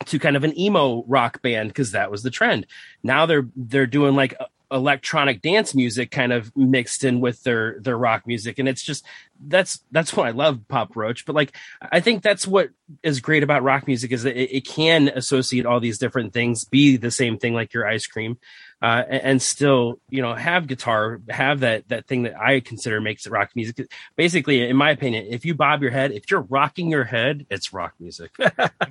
[0.07, 2.66] to kind of an emo rock band because that was the trend.
[3.03, 4.34] Now they're they're doing like
[4.70, 8.59] electronic dance music kind of mixed in with their their rock music.
[8.59, 9.05] And it's just
[9.47, 11.24] that's that's what I love papa roach.
[11.24, 12.70] But like I think that's what
[13.03, 16.64] is great about rock music is that it, it can associate all these different things
[16.64, 18.38] be the same thing like your ice cream
[18.83, 23.01] uh, and, and still you know have guitar have that that thing that I consider
[23.01, 26.43] makes it rock music basically in my opinion if you bob your head if you're
[26.43, 28.31] rocking your head it's rock music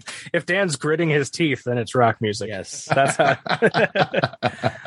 [0.34, 2.50] if Dan's gritting his teeth, then it's rock music.
[2.50, 3.38] yes That's how.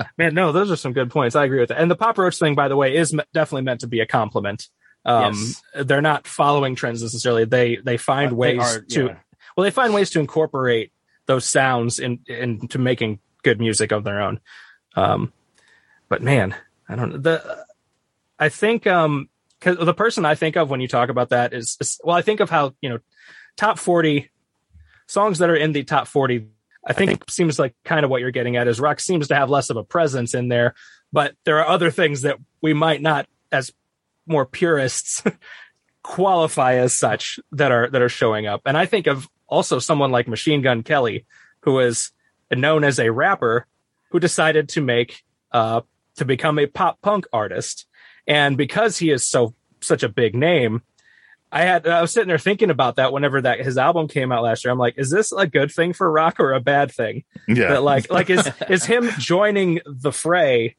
[0.19, 1.37] Man, no, those are some good points.
[1.37, 1.81] I agree with that.
[1.81, 4.69] And the Papa Roach thing, by the way, is definitely meant to be a compliment.
[5.05, 5.63] Um, Yes.
[5.87, 7.45] They're not following trends necessarily.
[7.45, 9.17] They they find Uh, they ways are, to yeah.
[9.57, 10.93] well, they find ways to incorporate
[11.27, 14.41] those sounds in into making good music of their own.
[14.97, 15.33] Um,
[16.09, 16.55] but man,
[16.89, 17.67] I don't know the.
[18.39, 19.29] I think um,
[19.61, 22.23] cause the person I think of when you talk about that is, is well, I
[22.23, 22.99] think of how you know
[23.57, 24.31] top forty
[25.07, 26.49] songs that are in the top 40
[26.87, 29.35] i think it seems like kind of what you're getting at is rock seems to
[29.35, 30.75] have less of a presence in there
[31.13, 33.73] but there are other things that we might not as
[34.27, 35.23] more purists
[36.03, 40.11] qualify as such that are that are showing up and i think of also someone
[40.11, 41.25] like machine gun kelly
[41.61, 42.11] who is
[42.53, 43.67] known as a rapper
[44.17, 45.83] who decided to make uh
[46.17, 47.85] to become a pop punk artist
[48.27, 50.81] and because he is so such a big name
[51.53, 54.43] I had I was sitting there thinking about that whenever that his album came out
[54.43, 54.73] last year.
[54.73, 57.23] I'm like, is this a good thing for rock or a bad thing?
[57.47, 57.69] Yeah.
[57.69, 60.77] That like like is is him joining the fray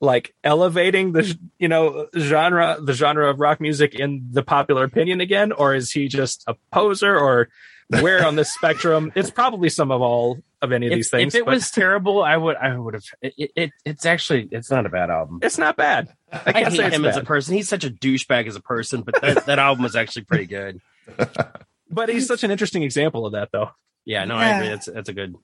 [0.00, 5.20] like elevating the you know genre the genre of rock music in the popular opinion
[5.20, 7.48] again or is he just a poser or
[7.88, 11.34] where on this spectrum it's probably some of all of any of if, these things
[11.34, 14.70] if it but was terrible i would i would have it, it it's actually it's
[14.70, 17.16] not a bad album it's not bad i I, can't say hate it's him as
[17.16, 17.54] a person.
[17.54, 20.80] He's such a douchebag as a person, but that, that album was actually pretty good.
[21.90, 23.70] but he's such an interesting example of that though
[24.04, 24.68] Yeah, no, I agree.
[24.68, 25.36] That's that's a good.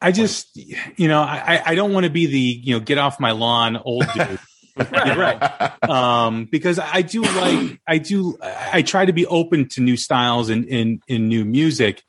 [0.00, 3.18] I just, you know, I, I don't want to be the, you know, get off
[3.18, 4.38] my lawn old dude.
[4.92, 9.80] right right um, because I do like, I do, I try to be open to
[9.80, 12.02] new styles and in, in new music,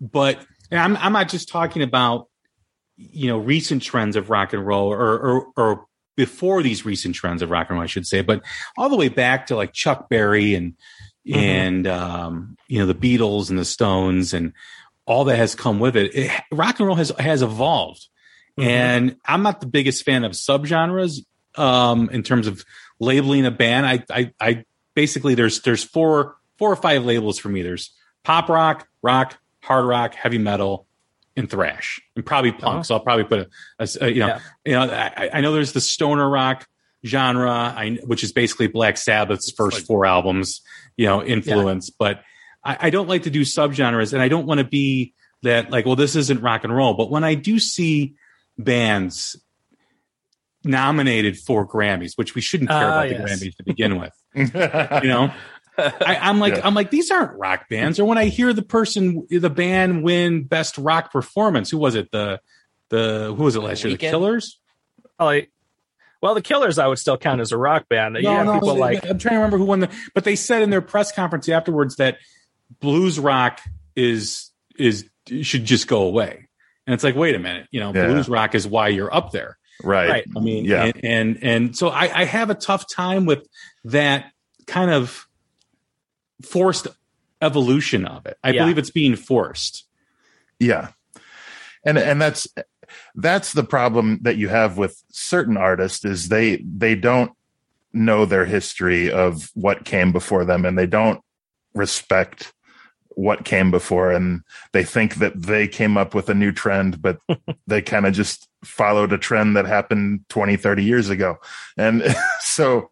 [0.00, 2.28] but and I'm, I'm not just talking about,
[2.96, 5.86] you know, recent trends of rock and roll or, or, or
[6.16, 8.42] before these recent trends of rock and roll, I should say, but
[8.76, 10.74] all the way back to like Chuck Berry and,
[11.32, 14.52] and, um, you know, the Beatles and the Stones and
[15.06, 16.14] all that has come with it.
[16.14, 18.08] it rock and roll has, has evolved.
[18.58, 21.20] And I'm not the biggest fan of subgenres
[21.56, 22.64] um, in terms of
[22.98, 23.86] labeling a band.
[23.86, 27.62] I, I, I basically there's there's four four or five labels for me.
[27.62, 27.90] There's
[28.24, 30.86] pop rock, rock, hard rock, heavy metal,
[31.36, 32.84] and thrash, and probably punk.
[32.84, 33.48] So I'll probably put a,
[33.84, 34.40] a- a- you know Yeah.
[34.64, 36.66] you know I, I know there's the stoner rock
[37.06, 40.60] genre, I, which is basically Black Sabbath's first like- four albums,
[40.98, 41.88] you know, influence.
[41.88, 42.22] But
[42.62, 45.86] I, I don't like to do subgenres, and I don't want to be that like,
[45.86, 46.92] well, this isn't rock and roll.
[46.92, 48.16] But when I do see
[48.58, 49.36] bands
[50.64, 53.40] nominated for Grammys, which we shouldn't care Ah, about yes.
[53.40, 54.12] the Grammys to begin with,
[55.02, 55.32] you know.
[55.78, 56.66] I, I'm like, Yeah.
[56.66, 57.98] I'm like, these aren't rock bands.
[57.98, 62.10] Or when I hear the person, the band win best rock performance, who was it?
[62.10, 62.40] The
[62.90, 63.96] the who was it last year?
[63.96, 64.10] The Weeknd?
[64.10, 64.58] Killers.
[65.18, 65.50] like
[66.22, 68.80] well the killers i would still count as a rock band you have people they-
[68.80, 69.88] like I'm trying to remember who won the.
[70.14, 72.18] But they said in their press conference afterwards that
[72.80, 73.60] blues rock
[73.96, 75.08] is is
[75.42, 76.48] should just go away.
[76.86, 78.06] And it's like, wait a minute, you know, Yeah.
[78.08, 79.56] blues rock is why you're up there.
[79.82, 80.08] Right.
[80.10, 80.24] Right.
[80.36, 80.84] I mean, Yeah.
[80.84, 83.46] and, and and so I, I have a tough time with
[83.84, 84.32] that
[84.66, 85.26] kind of
[86.42, 86.86] forced
[87.42, 88.36] evolution of it.
[88.44, 88.62] I Yeah.
[88.62, 89.84] believe it's being forced.
[90.58, 90.88] Yeah.
[91.84, 92.46] And and that's
[93.14, 97.32] that's the problem that you have with certain artists is they they don't
[97.92, 101.20] know their history of what came before them and they don't
[101.74, 102.52] respect
[103.20, 104.40] what came before and
[104.72, 107.18] they think that they came up with a new trend but
[107.66, 111.36] they kind of just followed a trend that happened 20 30 years ago.
[111.76, 112.02] And
[112.40, 112.90] so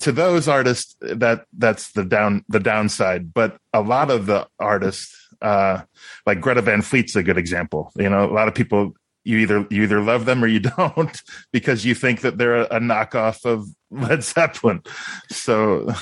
[0.00, 3.32] to those artists that that's the down the downside.
[3.32, 5.82] But a lot of the artists uh
[6.26, 7.92] like Greta Van Fleet's a good example.
[7.96, 11.22] You know a lot of people you either you either love them or you don't
[11.52, 14.82] because you think that they're a, a knockoff of Led Zeppelin.
[15.30, 15.94] So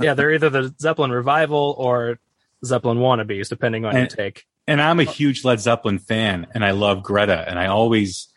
[0.00, 2.18] yeah, they're either the Zeppelin revival or
[2.64, 4.44] Zeppelin wannabes, depending on your take.
[4.66, 8.28] and I'm a huge Led Zeppelin fan, and I love Greta, and I always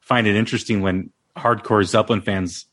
[0.00, 2.66] find it interesting when hardcore Zeppelin fans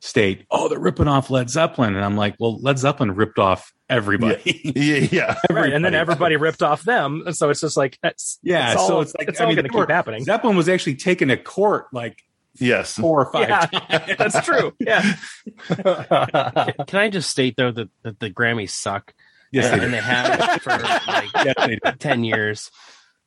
[0.00, 3.72] state, "Oh, they're ripping off Led Zeppelin," and I'm like, "Well, Led Zeppelin ripped off
[3.88, 5.34] everybody." Yeah, yeah.
[5.50, 8.80] Right, and then everybody ripped off them, and so it's just like it's Yeah, it's
[8.80, 10.24] all, so it's like it's I all mean, going to were- keep happening.
[10.24, 12.22] Zeppelin was actually taken to court like
[12.58, 12.96] Yes.
[12.96, 14.12] four or five Yeah, times.
[14.18, 14.74] that's true.
[14.78, 15.14] Yeah,
[16.86, 19.14] Can I just state though that, that the Grammys suck?
[19.52, 20.70] Yes, and, and they have for
[21.06, 22.70] like Yes, 10 years.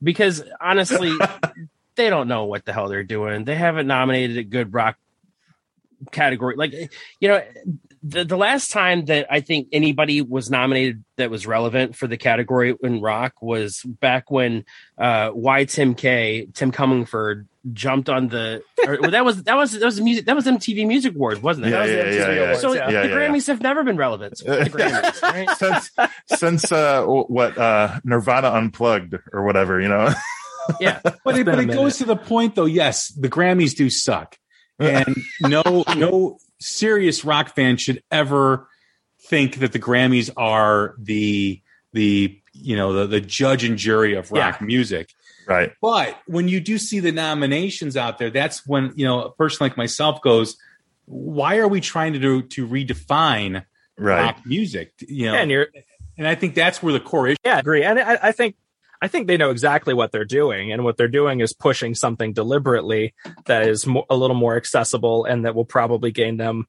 [0.04, 1.14] Because honestly
[1.96, 3.46] they don't know what the hell they're doing.
[3.46, 4.98] They haven't nominated a good rock
[6.12, 6.56] category.
[6.58, 6.74] Like
[7.20, 7.42] you know
[8.06, 12.18] the, the last time that i think anybody was nominated that was relevant for the
[12.18, 14.64] category in rock was back when
[14.98, 19.72] uh why tim k Tim Commerford jumped on the or, well, that was that was
[19.72, 22.16] that was music that was mtv music awards wasn't it Yeah, That was yeah, the
[22.16, 22.42] yeah, MTV yeah.
[22.44, 22.62] Awards.
[22.62, 23.10] so Yeah, the yeah, yeah.
[23.16, 25.50] grammys have never been relevant the Grammys, right?
[25.58, 25.92] since
[26.40, 30.14] since uh what uh Nirvana unplugged or whatever, you know.
[30.80, 31.74] yeah But it, but it minute.
[31.76, 32.66] goes to the point, though.
[32.66, 34.38] Yes, the Grammys do suck,
[34.80, 38.68] and no, no serious rock fan should ever
[39.28, 41.62] think that the Grammys are the
[41.94, 45.10] the you know the the judge and jury of rock music.
[45.48, 45.72] Right.
[45.82, 49.58] But when you do see the nominations out there, that's when you know a person
[49.66, 50.58] like myself goes,
[51.06, 53.64] "Why are we trying to do to redefine
[53.98, 54.22] Right.
[54.24, 55.68] rock music?" You know, and you're
[56.18, 57.38] and I think that's where the core issue.
[57.46, 57.84] yeah, I agree.
[57.84, 58.56] And I, I think
[59.02, 62.34] I think they know exactly what they're doing, and what they're doing is pushing something
[62.34, 63.14] deliberately
[63.46, 66.68] that is mo- a little more accessible and that will probably gain them,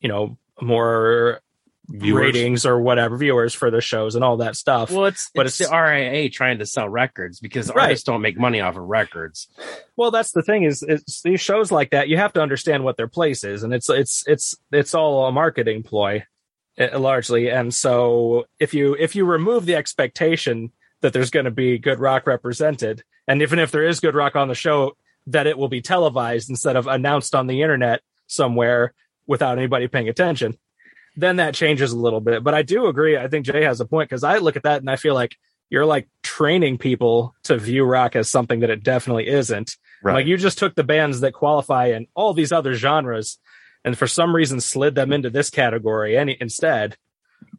[0.00, 1.40] you know, more
[1.88, 2.20] Viewers.
[2.24, 4.90] ratings or whatever viewers for the shows and all that stuff.
[4.90, 7.82] Well, it's But it's, it's- the RIAA trying to sell records because Right.
[7.84, 9.48] artists don't make money off of records.
[9.96, 12.08] Well, that's the thing is it's these shows like that.
[12.08, 15.32] You have to understand what their place is, and it's it's it's it's all a
[15.32, 16.24] marketing ploy,
[16.78, 17.50] eh, largely.
[17.50, 20.72] And so if you if you remove the expectation
[21.02, 24.36] that there's going to be good rock represented, and even if there is good rock
[24.36, 28.94] on the show, that it will be televised instead of announced on the internet somewhere
[29.26, 30.56] without anybody paying attention,
[31.16, 32.42] then that changes a little bit.
[32.44, 33.16] But I do agree.
[33.16, 35.36] I think Jay has a point because I look at that and I feel like
[35.70, 39.76] you're like training people to view rock as something that it definitely isn't.
[40.02, 40.14] Right.
[40.14, 43.38] Like you just took the bands that qualify in all these other genres
[43.84, 46.96] and for some reason slid them into this category any instead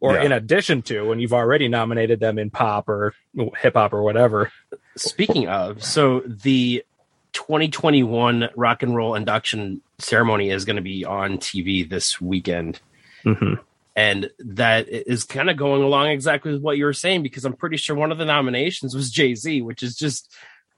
[0.00, 0.22] or Yeah.
[0.24, 3.14] in addition to when you've already nominated them in pop or
[3.58, 4.52] hip hop or whatever.
[4.96, 6.84] Speaking of, so the
[7.32, 12.80] 2021 rock and roll induction ceremony is going to be on TV this weekend.
[13.26, 13.54] Mm-hmm.
[13.96, 17.54] And that is kind of going along exactly with what you were saying because I'm
[17.54, 20.34] pretty sure one of the nominations was Jay Z, which is just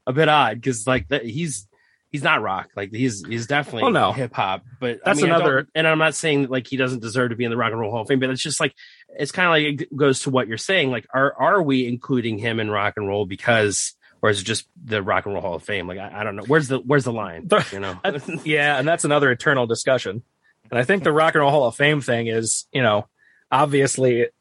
[0.06, 1.66] a bit odd because like that he's
[2.10, 4.12] he's not rock like he's he's definitely Oh, no.
[4.12, 4.64] hip hop.
[4.80, 7.36] But That's I mean, another- and I'm not saying that, like he doesn't deserve to
[7.36, 8.72] be in the Rock and Roll Hall of Fame, but it's just like
[9.18, 10.90] it's kind of like it goes to what you're saying.
[10.92, 14.68] Like, are are we including him in rock and roll because, or is it just
[14.84, 15.88] the Rock and Roll Hall of Fame?
[15.88, 16.44] Like, I, I don't know.
[16.46, 17.48] Where's the where's the line?
[17.72, 17.98] You know,
[18.44, 20.22] yeah, and that's another eternal discussion.
[20.70, 23.06] And I think the Rock and Roll Hall of Fame thing is, you know,
[23.50, 24.32] obviously It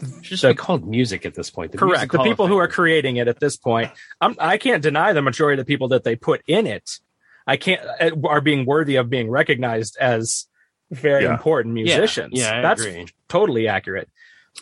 [0.00, 1.72] should just the- be called music at this point.
[1.72, 2.12] The correct.
[2.12, 5.60] The people who are creating it at this point, I'm, I can't deny the majority
[5.60, 6.98] of the people that they put in it.
[7.46, 10.46] I can't uh, are being worthy of being recognized as
[10.90, 11.32] very Yeah.
[11.32, 12.32] important musicians.
[12.34, 13.06] yeah, I That's agree.
[13.28, 14.08] totally accurate.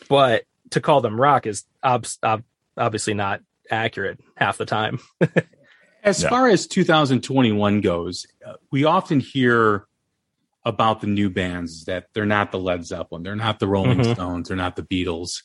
[0.08, 2.44] But to call them rock is ob- ob-
[2.78, 3.40] obviously not
[3.70, 5.00] accurate half the time.
[6.02, 6.30] As Yeah.
[6.30, 9.84] far as 2021 goes, uh, we often hear
[10.64, 14.14] about the new bands that they're not the Led Zeppelin, they're not the Rolling Mhm.
[14.14, 15.42] Stones, they're not the Beatles.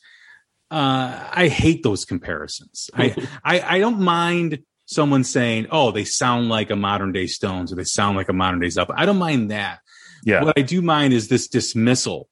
[0.70, 2.90] Uh, I hate those comparisons.
[2.94, 3.14] I,
[3.44, 7.76] I I don't mind someone saying, "Oh, they sound like a modern day Stones" or
[7.76, 9.78] "They sound like a modern day Zeppelin." I don't mind that.
[10.24, 10.42] Yeah.
[10.42, 12.28] What I do mind is this dismissal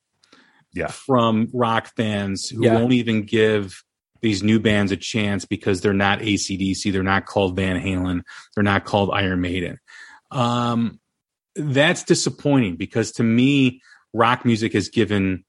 [0.73, 0.89] Yeah.
[0.89, 2.75] from rock fans who Yeah.
[2.75, 3.83] won't even give
[4.21, 8.23] these new bands a chance because they're not ACDC, they're not called Van Halen,
[8.55, 9.79] they're not called Iron Maiden.
[10.31, 10.99] Um,
[11.57, 13.81] that's disappointing because to me,
[14.13, 15.45] rock music has given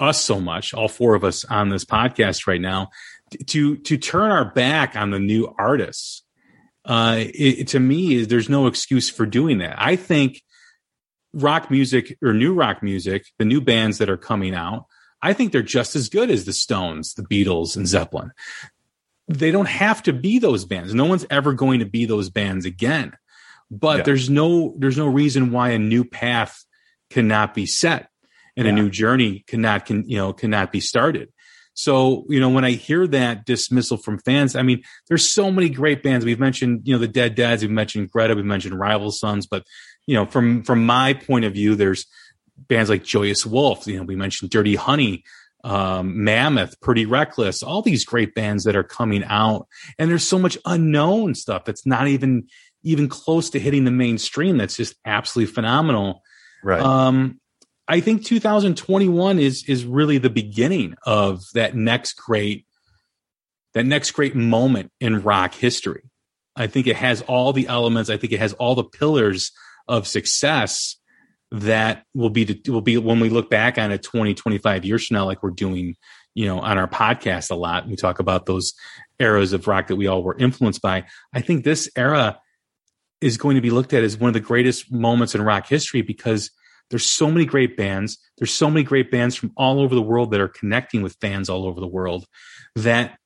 [0.00, 2.88] us so much, all four of us on this podcast right now,
[3.46, 6.22] to to turn our back on the new artists.
[6.84, 9.74] Uh, it, to me, there's no excuse for doing that.
[9.76, 10.42] I think
[11.34, 14.86] rock music or new rock music, the new bands that are coming out,
[15.20, 18.32] I think they're just as good as the Stones, the Beatles, and Zeppelin.
[19.26, 20.94] They don't have to be those bands.
[20.94, 23.12] No one's ever going to be those bands again.
[23.70, 24.02] But Yeah.
[24.04, 26.64] there's no there's no reason why a new path
[27.10, 28.08] cannot be set
[28.56, 31.28] and a new journey cannot can you know cannot be started.
[31.74, 35.68] So, you know, when I hear that dismissal from fans, I mean, there's so many
[35.68, 36.24] great bands.
[36.24, 39.62] We've mentioned, you know, the Dead Dads, we've mentioned Greta, we've mentioned Rival Sons, but
[40.06, 42.06] you know, from from my point of view, there's
[42.56, 43.86] bands like Joyous Wolf.
[43.86, 45.24] You know, we mentioned Dirty Honey.
[45.64, 49.66] um, Mammoth, Pretty Reckless, all these great bands that are coming out,
[49.98, 52.46] and there's so much unknown stuff that's not even
[52.82, 54.56] even close to hitting the mainstream.
[54.56, 56.22] That's just absolutely phenomenal.
[56.62, 56.80] Right.
[56.80, 57.40] Um,
[57.86, 62.66] I think 2021 is is really the beginning of that next great
[63.74, 66.02] that next great moment in rock history.
[66.56, 68.10] I think it has all the elements.
[68.10, 69.52] I think it has all the pillars
[69.86, 70.96] of success
[71.50, 75.14] that will be will be when we look back on it 20 25 years from
[75.14, 75.96] now like we're doing
[76.34, 78.74] you know on our podcast a lot we talk about those
[79.18, 81.02] eras of rock that we all were influenced by
[81.32, 82.38] i think this era
[83.20, 86.02] is going to be looked at as one of the greatest moments in rock history
[86.02, 86.50] because
[86.90, 88.18] there's so many great bands.
[88.38, 91.48] There's so many great bands from all over the world that are connecting with fans
[91.50, 92.26] all over the world
[92.76, 93.18] that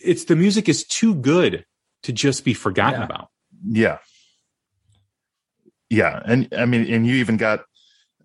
[0.00, 1.64] it's the music is too good
[2.02, 3.04] to just be forgotten Yeah.
[3.06, 3.28] about.
[3.66, 3.98] Yeah.
[5.90, 6.20] Yeah.
[6.24, 7.60] And i mean and you even got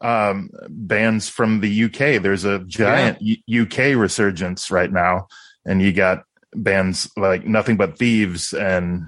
[0.02, 5.28] um bands from the uk there's a giant U- uk resurgence right now.
[5.66, 6.24] And you got
[6.56, 9.04] bands like nothing but thieves and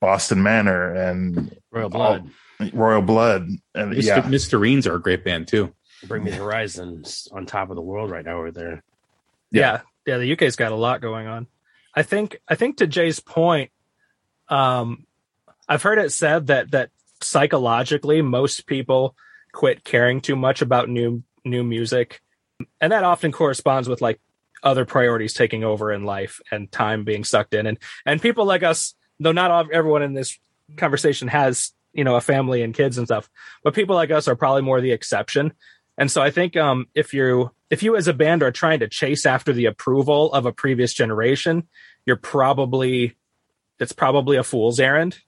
[0.00, 2.30] boston manor and Royal Blood,
[2.72, 3.48] royal blood.
[3.74, 4.02] And Mr.
[4.02, 4.22] yeah.
[4.22, 5.72] Mysterines are a great band too.
[6.04, 8.82] Bring Me the Horizons on top of the world right now over there.
[9.50, 9.82] yeah.
[10.06, 10.18] Yeah.
[10.18, 11.46] The uk's got a lot going on.
[11.94, 13.72] I think i think to jay's point
[14.48, 15.06] um
[15.68, 16.90] i've heard it said that that
[17.20, 19.16] psychologically most people
[19.52, 22.20] quit caring too much about new new music.
[22.80, 24.20] And that often corresponds with like
[24.62, 27.66] other priorities taking over in life and time being sucked in.
[27.66, 30.38] And and people like us though not everyone in this
[30.76, 33.28] conversation has you know a family and kids and stuff
[33.62, 35.52] but people like us are probably more the exception.
[35.98, 38.88] And so i think um if you if you as a band are trying to
[38.88, 41.68] chase after the approval of a previous generation
[42.06, 43.16] you're probably
[43.78, 45.18] it's probably a fool's errand.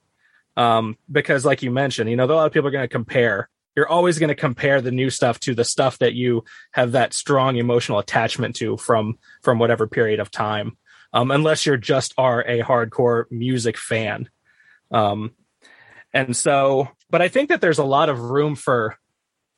[0.56, 3.48] Um because like you mentioned you know a lot of people are going to compare
[3.74, 7.14] you're always going to compare the new stuff to the stuff that you have that
[7.14, 10.76] strong emotional attachment to from from whatever period of time
[11.12, 14.28] um unless you're just are a hardcore music fan.
[14.90, 15.32] Um
[16.12, 18.96] and so but i think that there's a lot of room for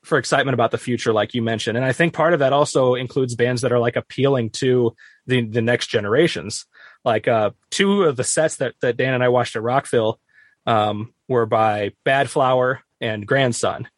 [0.04, 1.76] for excitement about the future like you mentioned.
[1.76, 4.94] And i think part of that also includes bands that are like appealing to
[5.26, 6.66] the the next generations.
[7.04, 10.20] Like uh two of the sets that that dan and i watched at rockville
[10.66, 13.88] um were by Badflower and grandson.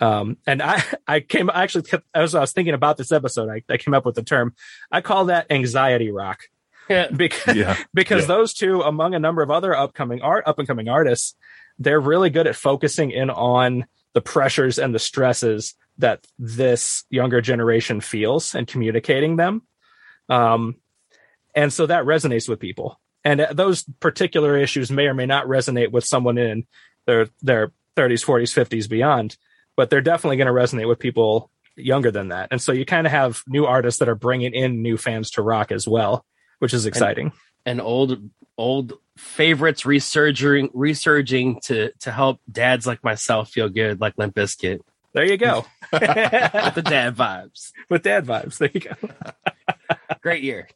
[0.00, 3.76] Um and i i came actually as i was thinking about this episode I, I
[3.76, 4.54] came up with the term.
[4.90, 6.42] I call that anxiety rock.
[7.16, 7.76] because yeah.
[7.94, 8.26] because Yeah.
[8.28, 11.34] those two among a number of other upcoming art up and coming artists
[11.78, 17.40] they're really good at focusing in on the pressures and the stresses that this younger
[17.40, 19.62] generation feels and communicating them.
[20.28, 20.76] Um
[21.54, 23.00] and so that resonates with people.
[23.24, 26.66] And uh, those particular issues may or may not resonate with someone in
[27.06, 29.36] their their 30s 40s 50s beyond
[29.76, 32.48] but they're definitely going to resonate with people younger than that.
[32.50, 35.42] And so you kind of have new artists that are bringing in new fans to
[35.42, 36.26] rock as well
[36.58, 37.32] which is exciting
[37.68, 44.16] and old old favorites resurging resurging to to help dads like myself feel good, like
[44.16, 44.80] Limp Bizkit.
[45.12, 45.64] There you go.
[45.92, 47.72] With the dad vibes.
[47.88, 48.58] With dad vibes.
[48.58, 48.94] There you go.
[50.20, 50.68] Great year.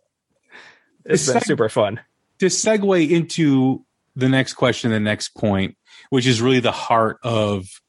[1.05, 2.01] It's been It's super fun.
[2.39, 5.77] to segue into the next question, the next point,
[6.11, 7.81] which is really the heart of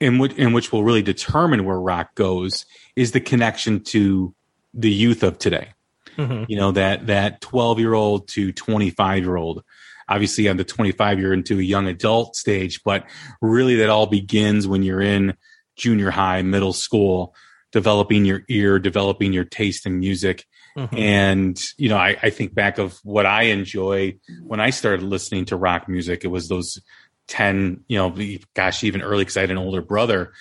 [0.00, 4.34] in which in which will really determine where rock goes, is the connection to
[4.74, 5.68] the youth of today.
[6.16, 6.46] Mhm.
[6.48, 9.62] You know that that twelve year old to twenty five year old.
[10.08, 13.06] Obviously, on the twenty five you're into a young adult stage, but
[13.40, 15.34] really that all begins when you're in
[15.76, 17.34] junior high, middle school,
[17.70, 20.46] developing your ear, developing your taste in music.
[20.76, 20.98] Mhm.
[20.98, 25.46] And, you know, I, I think back of what I enjoy when I started listening
[25.46, 26.24] to rock music.
[26.24, 26.80] It was those
[27.28, 28.14] 10, you know,
[28.54, 30.32] gosh, even early because I had an older brother.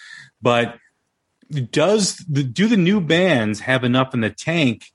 [0.42, 0.78] But
[1.70, 4.92] does the, do the new bands have enough in the tank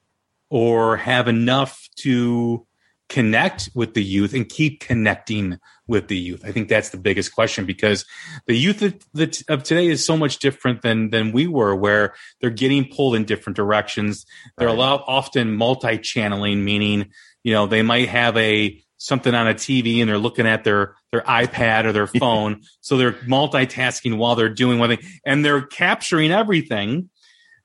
[0.51, 2.66] or have enough to
[3.09, 6.44] connect with the youth and keep connecting with the youth?
[6.44, 8.05] I think that's the biggest question because
[8.47, 12.88] the youth of, today is so much different than than we were, where they're getting
[12.88, 14.26] pulled in different directions.
[14.59, 17.11] They're a lot often multi-channeling, meaning
[17.42, 20.94] you know they might have a something on a TV and they're looking at their
[21.12, 25.62] their iPad or their phone, so they're multitasking while they're doing one thing, and they're
[25.62, 27.11] capturing everything.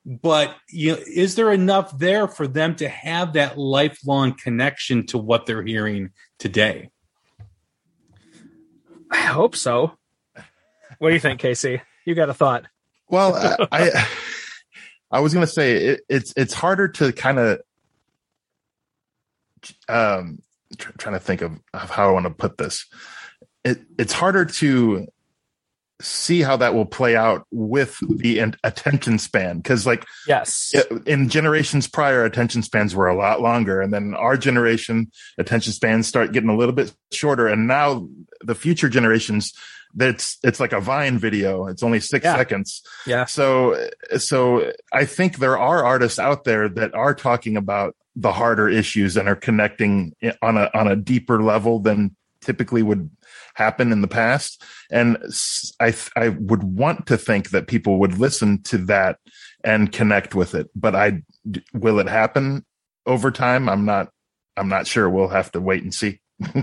[0.05, 5.17] But you know, is there enough there for them to have that lifelong connection to
[5.17, 6.89] what they're hearing today?
[9.11, 9.97] I hope so.
[10.97, 11.81] What do you think, Casey?
[12.05, 12.65] You got a thought?
[13.09, 14.07] Well, I I,
[15.11, 17.61] I was gonna say it, it's it's harder to kind of
[19.87, 20.39] um
[20.77, 22.87] tr- trying to think of, of how I want to put this.
[23.63, 25.07] It it's harder to
[26.01, 30.73] see how that will play out with the attention span because like Yes.
[31.05, 36.07] in generations prior attention spans were a lot longer and then our generation attention spans
[36.07, 38.07] start getting a little bit shorter and now
[38.43, 39.53] the future generations
[39.93, 42.35] that's it's like a vine video it's only six Yeah.
[42.37, 43.25] seconds Yeah.
[43.25, 48.67] so so i think there are artists out there that are talking about the harder
[48.69, 53.09] issues and are connecting on a on a deeper level than typically would
[53.55, 55.17] happen in the past and
[55.79, 59.17] i i would want to think that people would listen to that
[59.63, 61.21] and connect with it but i
[61.73, 62.65] will it happen
[63.05, 64.09] over time i'm not
[64.57, 66.19] i'm not sure we'll have to wait and see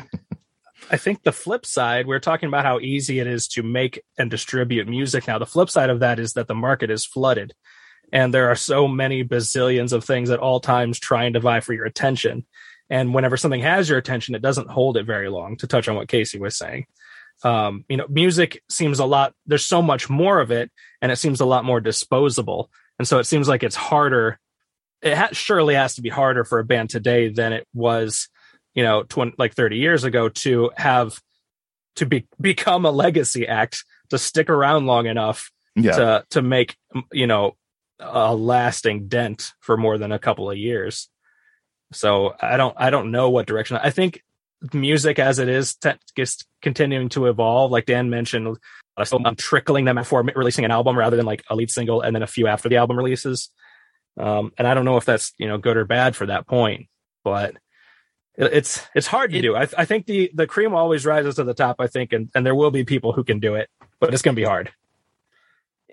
[0.90, 4.30] I think the flip side, we're talking about how easy it is to make and
[4.30, 5.38] distribute music now.
[5.38, 7.52] The flip side of that is that the market is flooded
[8.12, 11.72] and there are so many bazillions of things at all times trying to vie for
[11.72, 12.46] your attention.
[12.90, 15.96] And whenever something has your attention, it doesn't hold it very long to touch on
[15.96, 16.86] what Casey was saying.
[17.44, 21.16] Um, you know, music seems a lot, there's so much more of it and it
[21.16, 22.70] seems a lot more disposable.
[22.98, 24.40] And so it seems like it's harder.
[25.02, 28.28] It ha- surely has to be harder for a band today than it was
[28.78, 31.20] you know, 20, like 30 years ago to have
[31.96, 36.76] to be become a legacy act to stick around long enough yeah to to make
[37.12, 37.56] you know
[37.98, 41.08] a lasting dent for more than a couple of years.
[41.92, 43.78] So I don't I don't know what direction.
[43.82, 44.22] I think
[44.72, 47.70] music as it is te- is continuing to evolve.
[47.70, 48.56] Like Dan mentioned,
[49.04, 52.14] so I'm trickling them before releasing an album rather than like a lead single and
[52.14, 53.50] then a few after the album releases.
[54.18, 56.88] Um, and I don't know if that's you know good or bad for that point,
[57.24, 57.54] but
[58.36, 59.54] it- it's it's hard to It- do.
[59.56, 61.76] I, I think the the cream always rises to the top.
[61.78, 63.70] I think, and and there will be people who can do it,
[64.00, 64.72] but it's going to be hard.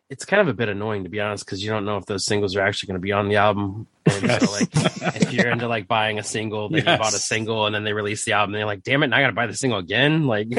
[0.09, 2.25] It's kind of a bit annoying to be honest because you don't know if those
[2.25, 3.87] singles are actually going to be on the album.
[4.05, 4.69] And so, like,
[5.15, 7.93] if you're into like buying a single, then you bought a single, and then they
[7.93, 9.07] release the album, and you're like, "Damn it!
[9.07, 10.47] Now I got to buy the single again." Like,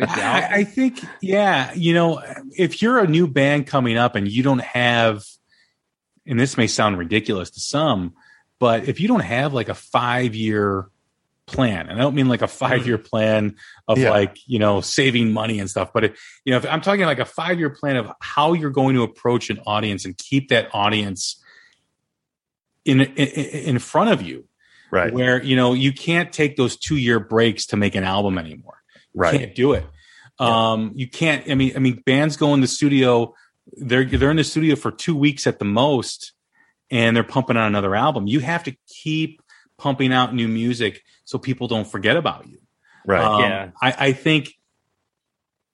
[0.00, 2.22] I, I think, yeah, you know,
[2.56, 5.24] if you're a new band coming up and you don't have,
[6.26, 8.14] and this may sound ridiculous to some,
[8.58, 10.88] but if you don't have like a five year
[11.48, 13.56] plan, and I don't mean like a five year plan
[13.88, 14.10] of Yeah.
[14.10, 17.18] like, you know, saving money and stuff, but it, you know, if I'm talking like
[17.18, 20.68] a five year plan of how you're going to approach an audience and keep that
[20.72, 21.42] audience
[22.84, 23.28] in, in,
[23.74, 24.44] in front of you,
[24.92, 28.38] right where, you know, you can't take those two year breaks to make an album
[28.38, 28.78] anymore
[29.14, 29.84] right You can't do it.
[30.38, 31.50] Um, you can't.
[31.50, 33.34] I mean, I mean, bands go in the studio.
[33.72, 36.32] They're they're in the studio for two weeks at the most,
[36.90, 38.28] and they're pumping out another album.
[38.28, 39.42] You have to keep
[39.78, 42.58] pumping out new music so people don't forget about you.
[43.06, 43.70] right Um, Yeah.
[43.80, 44.50] I, I think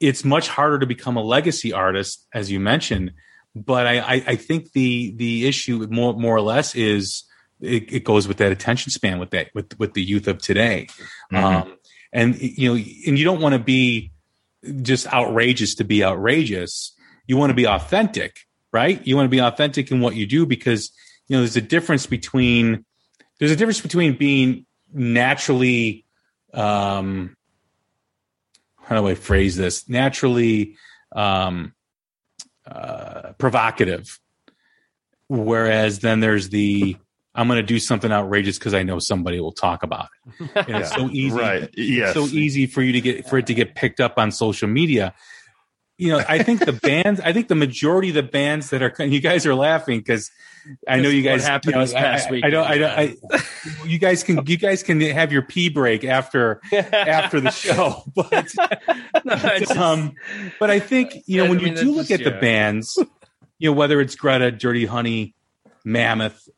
[0.00, 3.12] it's much harder to become a legacy artist, as you mentioned.
[3.56, 7.24] But I, I, I think the the issue more more or less is
[7.60, 10.88] it, it goes with that attention span with that with with the youth of today.
[11.32, 11.42] Mhm.
[11.42, 11.76] Um,
[12.12, 12.74] and you know,
[13.06, 14.10] and you don't want to be
[14.82, 16.92] just outrageous to be outrageous.
[17.26, 18.38] You want to be authentic,
[18.72, 19.04] right?
[19.06, 20.92] You want to be authentic in what you do because
[21.28, 22.84] you know there's a difference between
[23.38, 26.04] there's a difference between being naturally
[26.52, 27.36] um
[28.82, 29.88] how do I phrase this?
[29.88, 30.76] Naturally
[31.14, 31.74] um
[32.66, 34.20] uh provocative.
[35.28, 36.96] Whereas then there's the
[37.34, 40.08] I'm going to do something outrageous because I know somebody will talk about
[40.38, 40.50] it.
[40.54, 43.54] And it's so easy right yes so easy for you to get for it to
[43.54, 45.14] get picked up on social media.
[45.96, 49.04] You know, I think the bands, I think the majority of the bands that are,
[49.04, 50.30] you guys are laughing because
[50.88, 51.44] I know you guys.
[51.46, 52.44] happened you know, this past I, week.
[52.44, 52.66] I, don't.
[52.66, 52.90] I don't.
[53.32, 53.42] I,
[53.86, 54.44] you guys can.
[54.46, 58.50] You guys can have your pee break after after the show, but
[59.24, 60.14] No, just- um,
[60.58, 62.98] but I think you know when mean, you do look just- at the bands,
[63.58, 65.34] you know whether it's Greta, Dirty Honey,
[65.84, 66.48] Mammoth,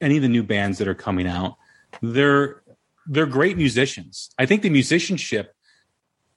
[0.00, 1.56] any of the new bands that are coming out,
[2.02, 2.62] they're
[3.06, 4.30] they're great musicians.
[4.38, 5.54] I think the musicianship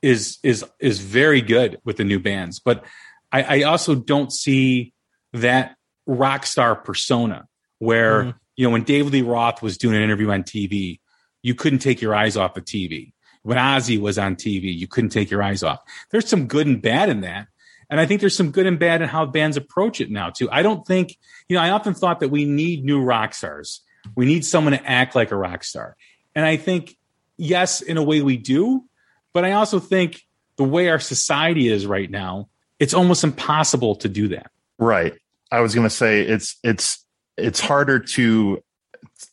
[0.04, 2.84] is is is very good with the new bands, but
[3.32, 4.94] I, I also don't see
[5.32, 5.76] that
[6.06, 7.48] rock star persona
[7.80, 8.36] where Mhm.
[8.58, 11.00] you know when David Lee Roth was doing an interview on TV,
[11.42, 13.14] you couldn't take your eyes off the TV.
[13.44, 15.80] When Ozzy was on TV, you couldn't take your eyes off.
[16.12, 17.48] There's some good and bad in that.
[17.90, 20.50] And I think there's some good and bad in how bands approach it now too.
[20.52, 21.18] I don't think,
[21.50, 23.82] you know, I often thought that we need new rock stars.
[24.16, 25.96] We need someone to act like a rock star.
[26.34, 26.96] And I think,
[27.38, 28.86] yes, in a way we do,
[29.34, 30.22] but I also think
[30.58, 34.52] the way our society is right now, it's almost impossible to do that.
[34.78, 35.14] Right.
[35.52, 37.04] I was going to say it's it's
[37.38, 38.64] it's harder to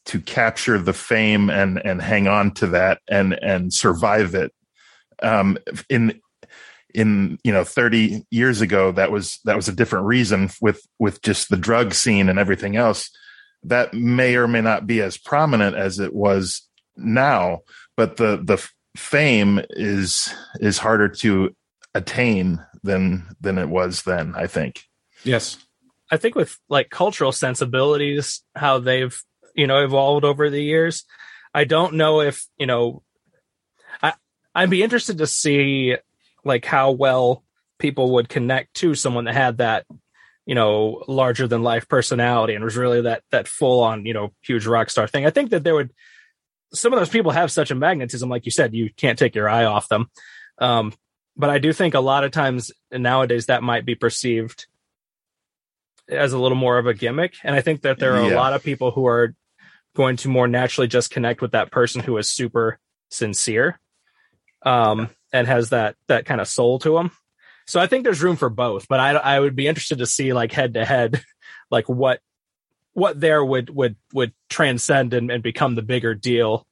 [0.06, 4.52] to capture the fame and and hang on to that and and survive it.
[5.22, 6.20] Um, in
[6.94, 11.22] in you know 30 years ago that was that was a different reason with with
[11.22, 13.10] just the drug scene and everything else
[13.62, 17.60] that may or may not be as prominent as it was now
[17.96, 18.66] but the the
[18.96, 21.54] fame is is harder to
[21.94, 24.34] attain than than it was then.
[24.36, 24.84] I think.
[25.24, 25.58] Yes.
[26.10, 29.18] I think with like cultural sensibilities, how they've
[29.54, 31.04] you know evolved over the years.
[31.54, 33.02] I don't know if you know.
[34.02, 34.14] I
[34.54, 35.96] I'd be interested to see
[36.44, 37.44] like how well
[37.78, 39.86] people would connect to someone that had that
[40.46, 44.32] you know larger than life personality and was really that that full on you know
[44.42, 45.26] huge rock star thing.
[45.26, 45.92] I think that there would
[46.72, 49.48] some of those people have such a magnetism, like you said, you can't take your
[49.48, 50.10] eye off them.
[50.58, 50.92] Um,
[51.36, 54.66] but I do think a lot of times nowadays that might be perceived
[56.08, 57.34] as a little more of a gimmick.
[57.44, 59.34] And I think that there are a lot of people who are
[59.94, 62.78] going to more naturally just connect with that person who is super
[63.10, 63.80] sincere
[64.62, 67.10] um, and has that that kind of soul to them.
[67.66, 70.32] So I think there's room for both, but I I would be interested to see
[70.32, 71.22] like head to head,
[71.70, 72.20] like what
[73.00, 76.66] what there would would would transcend and, and become the bigger deal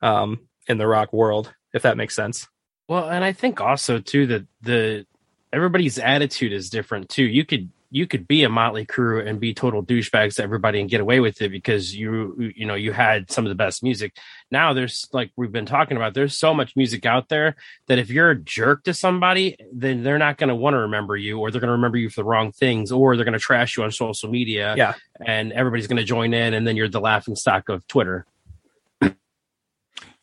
[0.00, 2.48] um, in the rock world, if that makes sense.
[2.88, 5.06] Well, and I think also too that the
[5.52, 7.24] everybody's attitude is different too.
[7.24, 10.90] You could you could be a Mötley Crüe and be total douchebags to everybody and
[10.90, 14.16] get away with it because you you know you had some of the best music.
[14.50, 17.54] Now there's like we've been talking about, there's so much music out there
[17.86, 21.16] that if you're a jerk to somebody, then they're not going to want to remember
[21.16, 23.38] you, or they're going to remember you for the wrong things, or they're going to
[23.38, 24.74] trash you on social media.
[24.76, 24.94] Yeah.
[25.24, 28.26] and everybody's going to join in, and then you're the laughing stock of Twitter.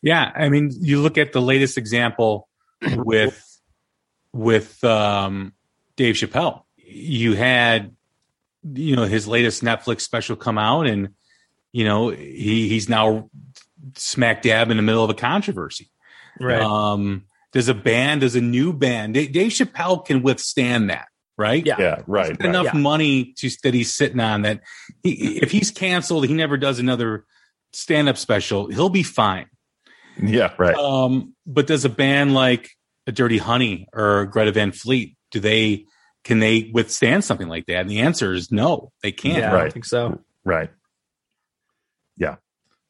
[0.02, 2.48] Yeah, I mean, you look at the latest example
[2.82, 3.60] with
[4.34, 5.54] with um,
[5.96, 6.64] Dave Chappelle.
[6.92, 7.94] You had,
[8.62, 11.10] you know, his latest Netflix special come out, and
[11.72, 13.30] you know he he's now
[13.96, 15.90] smack dab in the middle of a controversy.
[16.40, 16.60] Right.
[16.60, 19.14] Um, there's a band, there's a new band.
[19.14, 21.64] Dave, Dave Chappelle can withstand that, right?
[21.64, 21.76] Yeah.
[21.78, 22.30] Yeah, right.
[22.30, 22.40] right.
[22.40, 22.80] enough Yeah.
[22.80, 24.60] money to that he's sitting on that
[25.02, 27.26] he, if he's canceled, he never does another
[27.72, 28.68] stand up special.
[28.68, 29.46] He'll be fine.
[30.22, 30.74] Yeah, right.
[30.74, 32.70] Um, but does a band like
[33.06, 35.86] a Dirty Honey or Greta Van Fleet do they
[36.24, 37.80] can they withstand something like that?
[37.80, 39.38] And the answer is no, they can't.
[39.38, 39.72] yeah, I right.
[39.72, 40.20] think so.
[40.44, 40.70] Right.
[42.16, 42.36] Yeah.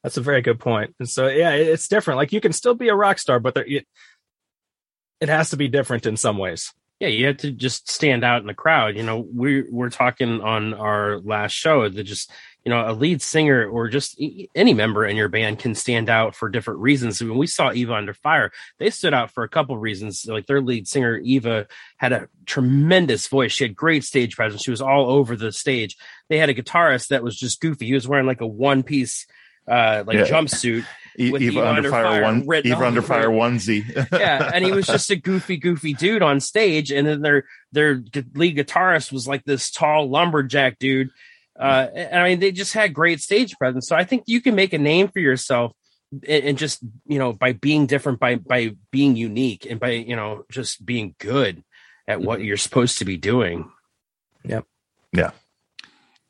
[0.02, 0.94] That's a very good point.
[0.98, 2.18] And so, yeah, it's different.
[2.18, 3.86] Like you can still be a rock star, but there, it,
[5.20, 6.72] it has to be different in some ways.
[7.03, 8.96] Yeah, you have to just stand out in the crowd.
[8.96, 12.30] You know, we're we're talking on our last show that just
[12.64, 14.22] you know a lead singer or just
[14.55, 17.20] any member in your band can stand out for different reasons.
[17.20, 20.24] When we saw Eva Under Fire, they stood out for a couple reasons.
[20.28, 23.50] Like their lead singer Eva had a tremendous voice.
[23.50, 24.62] She had great stage presence.
[24.62, 25.96] She was all over the stage.
[26.28, 27.86] They had a guitarist that was just goofy.
[27.86, 29.26] He was wearing like a one piece
[29.66, 30.24] uh like Yeah.
[30.26, 30.84] jumpsuit
[31.18, 32.46] E- with Eva, Under Fire, one.
[32.46, 34.08] written Eva all Under Fire it onesie.
[34.12, 38.02] yeah, and he was just a goofy, goofy dude on stage, and then their their
[38.34, 41.10] lead guitarist was like this tall lumberjack dude.
[41.58, 43.86] Uh, and I mean, they just had great stage presence.
[43.86, 45.72] So I think you can make a name for yourself,
[46.10, 50.16] and, and just you know by being different, by by being unique, and by you
[50.16, 51.62] know just being good
[52.08, 53.70] at what you're supposed to be doing.
[54.44, 54.64] Yep.
[55.12, 55.30] Yeah.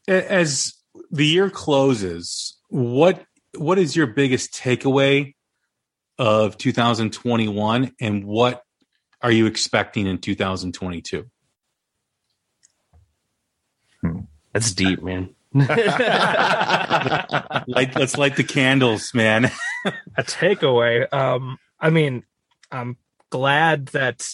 [0.09, 0.75] As
[1.11, 3.25] the year closes, what
[3.57, 5.35] what is your biggest takeaway
[6.19, 8.63] of 2021 and what
[9.21, 11.27] are you expecting in 2022?
[14.53, 15.35] That's deep, man.
[15.55, 15.67] Light,
[17.95, 19.51] let's light the candles, man.
[20.17, 22.23] a takeaway um i mean
[22.71, 22.97] i'm
[23.31, 24.27] glad that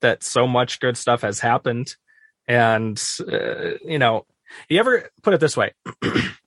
[0.00, 1.96] that so much good stuff has happened
[2.46, 4.26] and uh, you know
[4.68, 5.72] you ever put it this way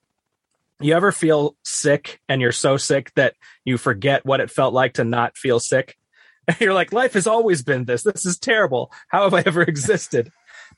[0.80, 4.94] you ever feel sick and you're so sick that you forget what it felt like
[4.94, 5.96] to not feel sick?
[6.60, 8.02] You're like life has always been this.
[8.02, 8.90] This is terrible.
[9.08, 10.30] How have i ever existed?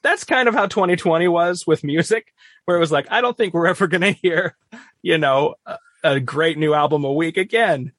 [0.03, 2.33] That's kind of how 2020 was with music
[2.65, 4.57] where it was like i don't think we're ever going to hear
[5.03, 7.93] you know a, a great new album a week again.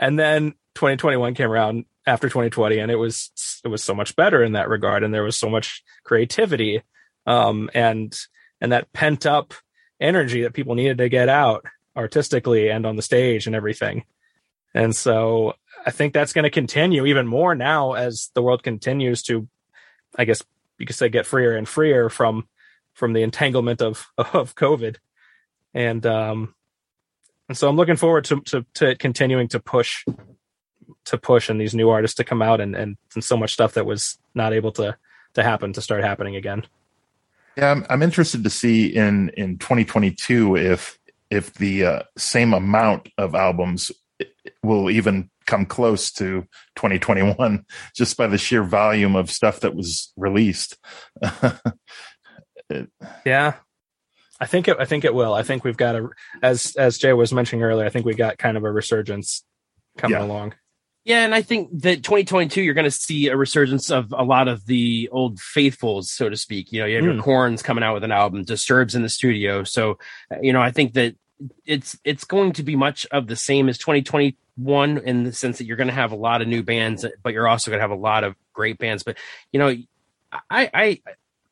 [0.00, 3.30] And then 2021 came around after 2020 and it was
[3.64, 6.82] it was so much better in that regard and there was so much creativity
[7.26, 8.18] um and
[8.62, 9.52] and that pent up
[10.00, 11.64] energy that people needed to get out
[11.96, 14.04] artistically and on the stage and everything
[14.74, 19.22] and so i think that's going to continue even more now as the world continues
[19.22, 19.48] to
[20.16, 20.42] i guess
[20.78, 22.46] you could say get freer and freer from
[22.94, 24.96] from the entanglement of of covid
[25.74, 26.54] and um
[27.48, 30.04] and so I'm looking forward to, to, to continuing to push,
[31.06, 33.74] to push and these new artists to come out and, and, and so much stuff
[33.74, 34.96] that was not able to,
[35.34, 36.66] to happen to start happening again.
[37.58, 40.96] Yeah, I'm, I'm interested to see in in 2022 if
[41.28, 43.90] if the uh, same amount of albums
[44.62, 46.42] will even come close to
[46.76, 47.64] 2021
[47.96, 50.76] just by the sheer volume of stuff that was released.
[53.24, 53.54] Yeah.
[54.40, 55.32] I think it, I think it will.
[55.32, 56.08] I think we've got a,
[56.42, 59.42] as, as Jay was mentioning earlier, I think we got kind of a resurgence
[59.96, 60.24] coming Yeah.
[60.24, 60.54] along.
[61.08, 64.46] Yeah, and I think that 2022, you're going to see a resurgence of a lot
[64.46, 66.70] of the old faithfuls, so to speak.
[66.70, 67.14] You know, you have Mm.
[67.14, 69.64] your Korns coming out with an album, Disturbed's in the studio.
[69.64, 69.98] So,
[70.42, 71.16] you know, I think that
[71.64, 75.64] it's it's going to be much of the same as 2021 in the sense that
[75.64, 77.90] you're going to have a lot of new bands, but you're also going to have
[77.90, 79.02] a lot of great bands.
[79.02, 79.16] But
[79.50, 79.74] you know,
[80.50, 81.00] I, I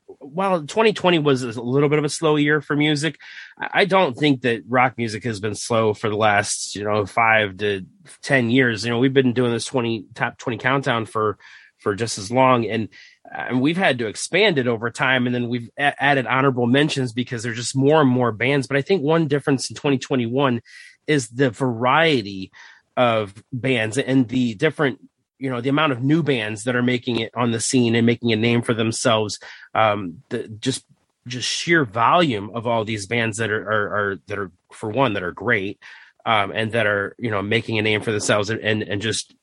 [0.07, 3.19] while 2020 was a little bit of a slow year for music,
[3.59, 7.57] I don't think that rock music has been slow for the last, you know, five
[7.59, 7.85] to
[8.23, 8.85] 10 years.
[8.85, 11.39] You know, we've been doing this 20 top 20 countdown for,
[11.79, 12.67] for just as long.
[12.67, 12.89] And,
[13.35, 15.27] and we've had to expand it over time.
[15.27, 18.67] And then we've a- added honorable mentions because there's just more and more bands.
[18.67, 20.61] But I think one difference in 2021
[21.07, 22.53] is the variety
[22.97, 25.01] of bands and the different
[25.39, 28.07] you know the amount of new bands that are making it on the scene and
[28.07, 29.39] making a name for themselves
[29.75, 30.85] um the just
[31.27, 35.13] just sheer volume of all these bands that are are, are that are for one
[35.15, 35.79] that are great
[36.25, 39.35] um and that are you know making a name for themselves and and, and just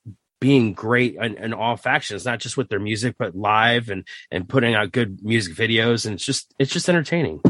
[0.44, 4.50] being great in, in all factions not just with their music but live and and
[4.50, 6.06] putting out good music videos.
[6.06, 7.42] And it's just it's just entertaining.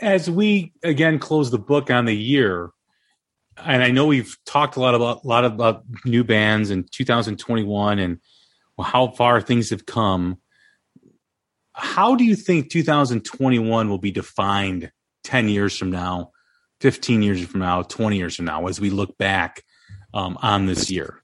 [0.00, 2.70] As we again close the book on the year,
[3.64, 7.98] and I know we've talked a lot about a lot about new bands in 2021
[7.98, 8.18] and
[8.80, 10.38] how far things have come.
[11.72, 14.90] How do you think 2021 will be defined
[15.24, 16.32] 10 years from now,
[16.80, 19.62] 15 years from now, 20 years from now, as we look back
[20.14, 21.20] um, on this year?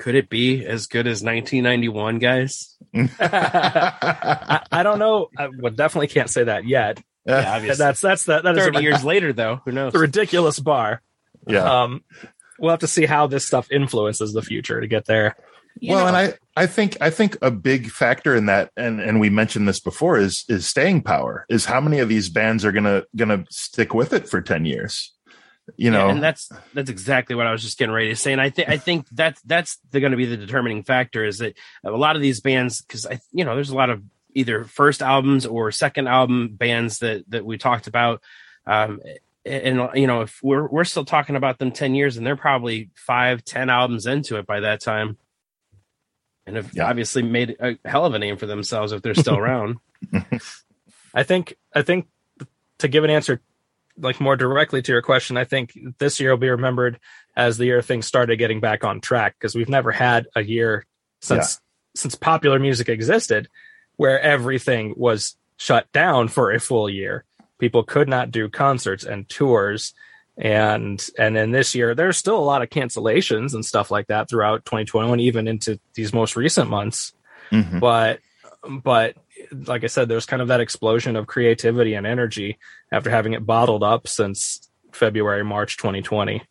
[0.00, 2.78] could it be as good as 1991 guys
[3.20, 5.28] I, I don't know.
[5.36, 7.00] I well, definitely can't say that yet.
[7.26, 9.98] Yeah obviously That's that's that that is 30 a, years later though who knows a
[10.08, 11.02] ridiculous bar.
[11.46, 11.82] yeah.
[11.82, 12.04] Um,
[12.58, 15.36] we'll have to see how this stuff influences the future to get there.
[15.82, 19.30] well, and I, I think I think a big factor in that, and and we
[19.30, 21.46] mentioned this before, is is staying power.
[21.48, 25.14] Is how many of these bands are gonna gonna stick with it for ten years?
[25.76, 28.32] You know, Yeah, and that's that's exactly what I was just getting ready to say.
[28.32, 31.56] And I think I think that's that's going to be the determining factor is that
[31.84, 34.02] a lot of these bands, because I you know there's a lot of
[34.34, 38.22] either first albums or second album bands that that we talked about.
[38.66, 39.00] Um,
[39.46, 42.90] and you know if we're we're still talking about them 10 years and they're probably
[42.94, 45.16] five ten albums into it by that time
[46.46, 46.88] and have Yeah.
[46.88, 49.78] obviously made a hell of a name for themselves if they're still around
[51.14, 52.08] I think I think
[52.78, 53.40] to give an answer
[53.96, 56.98] like more directly to your question, I think this year will be remembered
[57.36, 60.86] as the year things started getting back on track because we've never had a year
[61.20, 61.60] since
[61.94, 63.48] since popular music existed
[64.00, 67.22] where everything was shut down for a full year.
[67.58, 69.92] People could not do concerts and tours
[70.38, 74.26] and and then this year there's still a lot of cancellations and stuff like that
[74.30, 77.12] throughout 2021 even into these most recent months
[77.50, 77.78] Mhm.
[77.78, 78.20] but
[78.66, 79.16] but
[79.66, 82.58] like I said, there's kind of that explosion of creativity and energy
[82.90, 86.42] after having it bottled up since February, March 2020.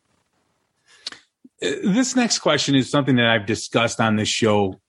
[1.61, 4.79] this next question is something that I've discussed on this show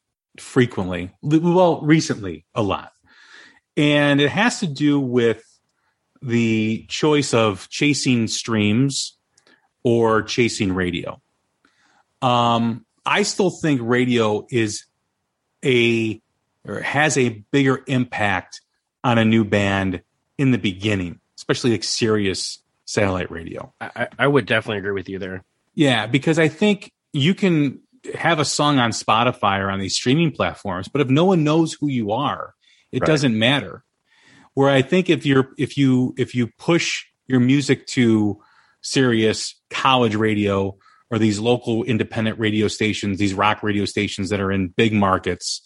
[0.41, 2.93] frequently, well, recently a lot.
[3.77, 5.43] And it has to do with
[6.23, 9.17] the choice of chasing streams
[9.83, 11.21] or chasing radio.
[12.23, 14.85] Um, I still think radio is
[15.65, 16.21] a
[16.67, 18.61] or has a bigger impact
[19.03, 20.03] on a new band
[20.37, 23.73] in the beginning, especially like Sirius satellite radio.
[23.81, 27.81] I, I- I would definitely agree with you there Yeah, because I think you can
[28.15, 31.75] have a song on Spotify or on these streaming platforms, but if no one knows
[31.75, 32.55] who you are,
[32.93, 33.07] it Right.
[33.07, 33.85] doesn't matter.
[34.55, 38.41] Where I think if you're if you if you push your music to
[38.83, 40.77] Sirius college radio
[41.11, 45.63] or these local independent radio stations, these rock radio stations that are in big markets,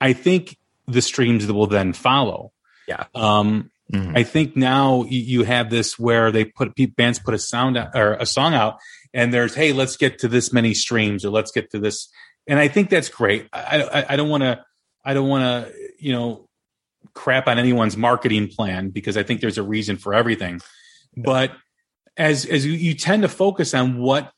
[0.00, 0.56] I think
[0.86, 2.52] the streams that will then follow.
[2.88, 3.04] Yeah.
[3.14, 4.16] Um, Mhm.
[4.16, 8.14] I think now you- have this where they put bands put a sound out, or
[8.14, 8.78] a song out,
[9.14, 12.08] and there's hey, let's get to this many streams or let's get to this,
[12.48, 13.46] and I think that's great.
[13.52, 14.64] I I, I don't want to
[15.04, 16.48] I don't want to you know
[17.14, 20.60] crap on anyone's marketing plan because I think there's a reason for everything,
[21.16, 21.52] but
[22.16, 24.32] as as you, you tend to focus on what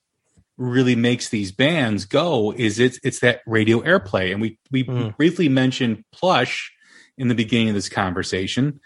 [0.59, 5.17] really makes these bands go is it's it's that radio airplay and we we Mm.
[5.17, 6.71] briefly mentioned plush
[7.17, 8.81] in the beginning of this conversation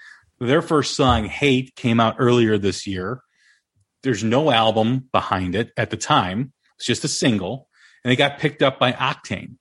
[0.46, 3.20] their first song hate came out earlier this year
[4.02, 7.68] there's no album behind it at the time it's just a single
[8.04, 9.56] and they got picked up by octane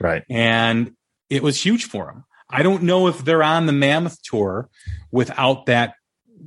[0.00, 0.24] right.
[0.30, 0.92] and
[1.30, 2.24] it was huge for them.
[2.50, 4.68] I don't know if they're on the Mammoth tour
[5.12, 5.94] without that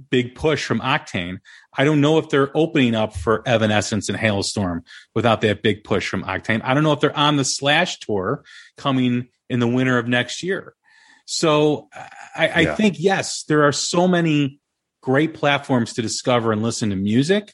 [0.09, 1.37] big push from Octane.
[1.75, 4.81] I don't know if they're opening up for Evanescence and Halestorm
[5.15, 6.61] without that big push from Octane.
[6.63, 8.43] I don't know if they're on the Slash tour
[8.75, 10.75] coming in the winter of next year.
[11.25, 11.89] So
[12.35, 12.75] I, I Yeah.
[12.75, 14.59] think yes, there are so many
[15.01, 17.53] great platforms to discover and listen to music,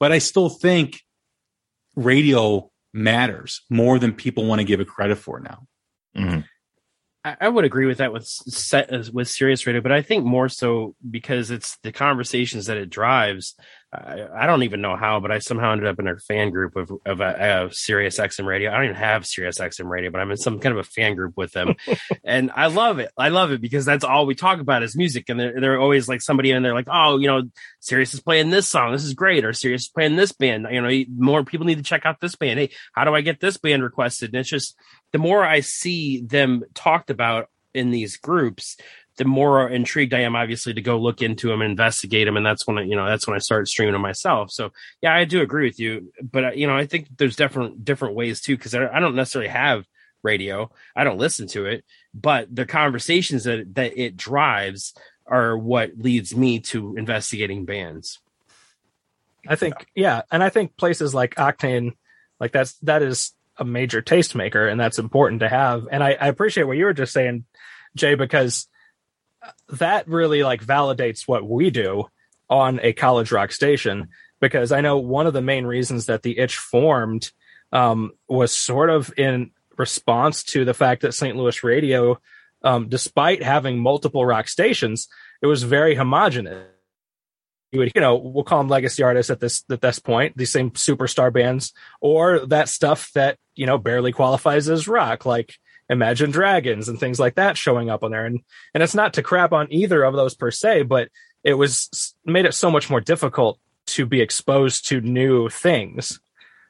[0.00, 1.00] but I still think
[1.94, 5.66] radio matters more than people want to give it credit for now.
[6.16, 6.44] Mhm.
[7.26, 10.24] I, I would agree with that with set uh, with Sirius Radio, but I think
[10.24, 13.56] more so because it's the conversations that it drives.
[13.92, 16.76] I, I don't even know how, but I somehow ended up in a fan group
[16.76, 18.70] of of, uh, of Sirius XM Radio.
[18.70, 21.16] I don't even have Sirius XM Radio, but I'm in some kind of a fan
[21.16, 21.74] group with them,
[22.24, 23.10] and I love it.
[23.18, 26.08] I love it because that's all we talk about is music, and they're, they're always
[26.08, 27.42] like somebody in there like, oh, you know,
[27.80, 30.68] Sirius is playing this song, this is great, or Sirius is playing this band.
[30.70, 32.60] You know, more people need to check out this band.
[32.60, 34.30] Hey, how do I get this band requested?
[34.30, 34.76] And it's just
[35.16, 38.76] the more I see them talked about in these groups,
[39.16, 42.36] the more intrigued I am, obviously, to go look into them and investigate them.
[42.36, 44.50] And that's when I, you know, that's when I started streaming them myself.
[44.50, 47.82] So yeah, I do agree with you, but uh, you know, I think there's different
[47.82, 49.86] different ways too, because I, I don't necessarily have
[50.22, 51.82] radio, I don't listen to it,
[52.12, 54.92] but the conversations that that it drives
[55.26, 58.18] are what leads me to investigating bands.
[59.48, 61.92] I think yeah, and I think places like Octane,
[62.38, 65.88] like that's that is a major tastemaker, and that's important to have.
[65.90, 67.44] And I, I appreciate what you were just saying,
[67.94, 68.68] Jay, because
[69.68, 72.04] that really like validates what we do
[72.48, 74.08] on a college rock station.
[74.40, 77.30] Because I know one of the main reasons that the itch formed
[77.72, 81.36] um, was sort of in response to the fact that St.
[81.36, 82.18] Louis radio,
[82.62, 85.08] um, despite having multiple rock stations,
[85.40, 86.66] it was very homogenous
[87.72, 90.52] you would, you know, we'll call them legacy artists at this at this point, these
[90.52, 95.54] same superstar bands, or that stuff that you know barely qualifies as rock, like
[95.88, 98.26] Imagine Dragons and things like that showing up on there.
[98.26, 98.40] And
[98.74, 101.08] and it's not to crap on either of those per se, but
[101.44, 106.18] it was made it so much more difficult to be exposed to new things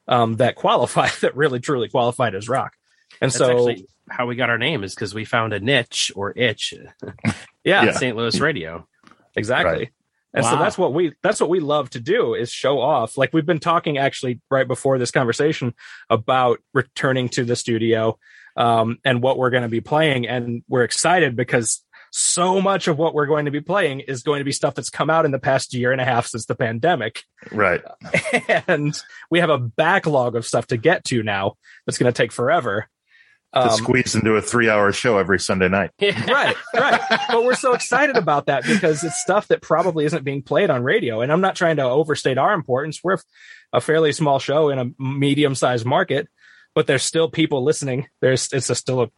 [0.06, 2.74] um, that qualify that really truly qualified as rock.
[3.20, 6.12] And That's so actually how we got our name is because we found a niche
[6.14, 6.74] or itch.
[7.64, 8.16] yeah, in St.
[8.16, 8.86] Louis radio.
[9.34, 9.72] Exactly.
[9.72, 9.92] Right.
[10.34, 13.16] And so that's what we that's what we love to do is show off.
[13.16, 15.74] Like we've been talking actually right before this conversation
[16.10, 18.18] about returning to the studio
[18.54, 22.98] um, and what we're going to be playing, and we're excited because so much of
[22.98, 25.32] what we're going to be playing is going to be stuff that's come out in
[25.32, 27.82] the past year and a half since the pandemic, Right.
[28.66, 28.98] and
[29.30, 32.88] we have a backlog of stuff to get to now that's going to take forever.
[33.54, 35.90] To Um, squeeze into a three hour show every Sunday night.
[36.02, 37.00] right, right.
[37.30, 40.82] But we're so excited about that because it's stuff that probably isn't being played on
[40.82, 41.20] radio.
[41.22, 43.00] And I'm not trying to overstate our importance.
[43.02, 43.16] We're
[43.72, 46.28] a fairly small show in a medium sized market,
[46.74, 48.08] but there's still people listening.
[48.20, 49.10] There's it's a still a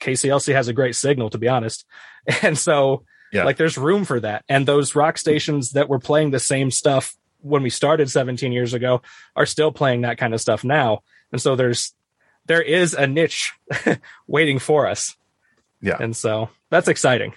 [0.00, 1.84] KCLC has a great signal, to be honest.
[2.42, 3.44] And so Yeah.
[3.44, 4.44] like there's room for that.
[4.48, 8.72] And those rock stations that were playing the same stuff when we started 17 years
[8.72, 9.02] ago
[9.36, 11.00] are still playing that kind of stuff now.
[11.32, 11.92] And so there's
[12.46, 13.52] there is a niche
[14.26, 15.16] waiting for us.
[15.80, 15.96] Yeah.
[16.00, 17.34] And so that's exciting.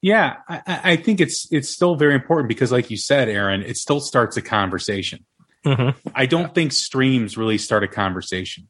[0.00, 3.62] Yeah, I, I I think it's it's still very important because, like you said, Aaron,
[3.62, 5.24] it still starts a conversation.
[5.66, 6.08] Mm-hmm.
[6.14, 8.68] I don't think streams really start a conversation.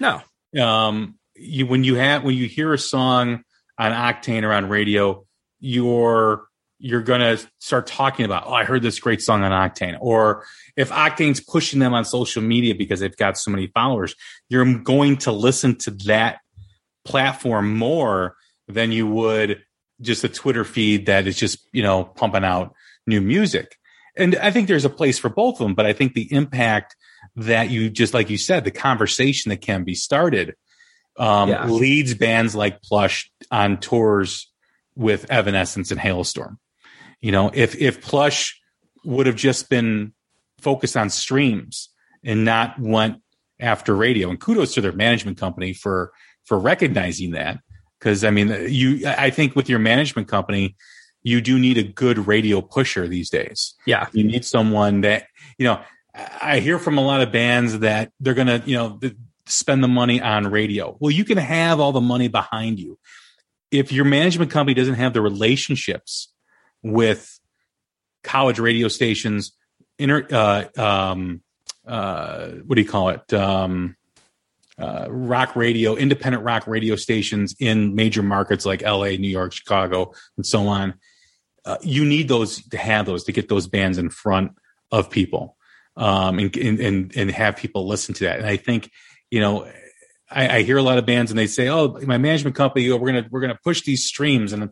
[0.00, 0.22] No.
[0.58, 3.44] Um, you when you have when you hear a song
[3.78, 5.26] on Octane or on radio,
[6.80, 10.44] you're you're gonna start talking about, oh, I heard this great song on Octane, or
[10.76, 14.14] if Octane's pushing them on social media because they've got so many followers,
[14.48, 16.40] you're going to listen to that
[17.04, 18.36] platform more
[18.68, 19.62] than you would
[20.00, 22.74] just a Twitter feed that is just, you know, pumping out
[23.06, 23.76] new music.
[24.16, 26.96] And I think there's a place for both of them, but I think the impact
[27.36, 30.54] that you just like you said, the conversation that can be started
[31.18, 31.66] um, Yeah.
[31.66, 34.50] leads bands like Plush on tours
[34.96, 36.56] with Evanescence and Halestorm.
[37.20, 38.60] You know, if if Plush
[39.04, 40.12] would have just been
[40.60, 41.88] focused on streams
[42.22, 43.22] and not went
[43.58, 46.12] after radio, and kudos to their management company for
[46.44, 47.58] for recognizing that.
[47.98, 50.76] Because I mean, you, I think with your management company,
[51.22, 53.74] you do need a good radio pusher these days.
[53.86, 54.06] Yeah.
[54.12, 55.26] You need someone that
[55.58, 55.80] you know.
[56.42, 58.98] I hear from a lot of bands that they're gonna, you know,
[59.46, 60.96] spend the money on radio.
[60.98, 62.98] Well, you can have all the money behind you
[63.70, 66.32] if your management company doesn't have the relationships
[66.82, 67.38] with
[68.22, 69.52] college radio stations,
[69.98, 71.42] inter, uh, um,
[71.86, 73.32] uh, what do you call it?
[73.32, 73.96] Um,
[74.78, 80.12] uh, rock radio, independent rock radio stations in major markets like LA, New York, Chicago,
[80.36, 80.94] and so on.
[81.64, 84.52] Uh, you need those to have those to get those bands in front
[84.90, 85.56] of people
[85.96, 88.38] um, and, and and have people listen to that.
[88.38, 88.90] And I think
[89.30, 89.70] you know
[90.30, 92.96] I, I hear a lot of bands and they say, "Oh, my management company, oh,
[92.96, 94.70] we're gonna we're gonna push these streams," and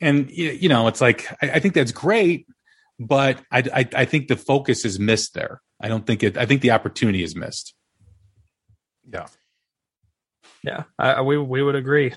[0.00, 2.46] and you you know it's like I, I think that's great,
[2.98, 5.60] but I, I I think the focus is missed there.
[5.80, 6.36] I don't think it.
[6.36, 7.74] I think the opportunity is missed.
[9.12, 9.26] Yeah.
[10.62, 10.84] Yeah.
[10.98, 12.14] I, I- we we would agree.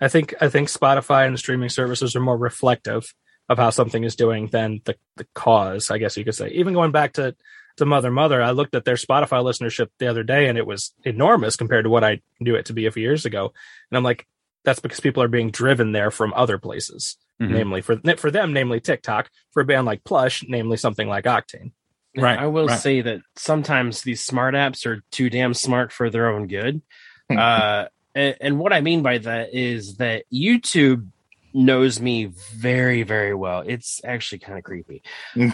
[0.00, 3.14] I think I think Spotify and the streaming services are more reflective
[3.48, 5.90] of how something is doing than the the cause.
[5.90, 6.48] I guess you could say.
[6.50, 7.34] Even going back to
[7.78, 10.92] to Mother Mother, I looked at their Spotify listenership the other day, and it was
[11.04, 13.52] enormous compared to what I knew it to be a few years ago.
[13.90, 14.26] And I'm like,
[14.66, 17.50] that's because people are being driven there from other places, Mhm.
[17.50, 19.30] namely for for them, namely TikTok.
[19.52, 21.72] For a band like Plush, namely something like Octane.
[22.18, 22.78] Right, I will right.
[22.78, 26.82] say that sometimes these smart apps are too damn smart for their own good.
[27.30, 31.08] uh, and, and what I mean by that is that YouTube
[31.52, 33.60] knows me very, very well.
[33.66, 35.02] It's actually kind of creepy.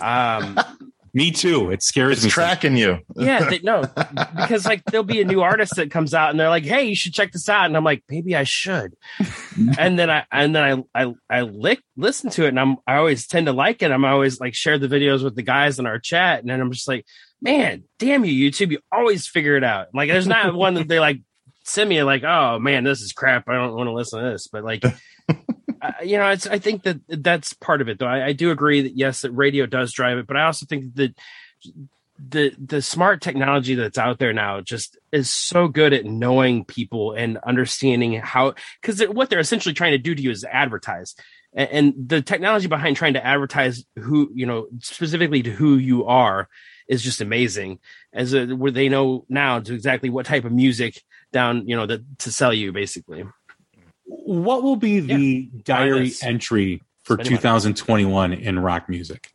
[0.01, 0.59] Um,
[1.15, 1.71] Me too.
[1.71, 2.31] It scares It's me.
[2.31, 2.99] tracking you.
[3.17, 3.83] yeah, they, no,
[4.37, 6.95] because like there'll be a new artist that comes out and they're like, "Hey, you
[6.95, 8.95] should check this out," and I'm like, "Maybe I should."
[9.79, 12.97] and then I and then I I I lick, listen to it, and I'm I
[12.97, 13.91] always tend to like it.
[13.91, 16.73] I'm always like share the videos with the guys in our chat, and then I'm
[16.73, 17.05] just like,
[17.43, 18.71] "Man, damn you, YouTube!
[18.71, 21.21] You always figure it out." Like, there's not one that they like
[21.65, 23.49] send me like, "Oh man, this is crap.
[23.51, 24.83] I don't want to listen to this," but like.
[25.83, 26.25] Uh, you know.
[26.25, 28.07] I think that that's part of it, though.
[28.07, 30.95] I, I do agree that yes, that radio does drive it, but I also think
[30.95, 31.15] that
[32.19, 37.13] the the smart technology that's out there now just is so good at knowing people
[37.13, 41.15] and understanding how because what they're essentially trying to do to you is advertise
[41.55, 46.05] and, and the technology behind trying to advertise who you know specifically to who you
[46.05, 46.49] are
[46.89, 47.79] is just amazing
[48.13, 51.03] as a, where they know now to exactly what type of music
[51.33, 53.25] down you know that to sell you basically
[54.25, 57.39] What will be the diary entry for Spending money.
[57.41, 59.33] 2021 in rock music?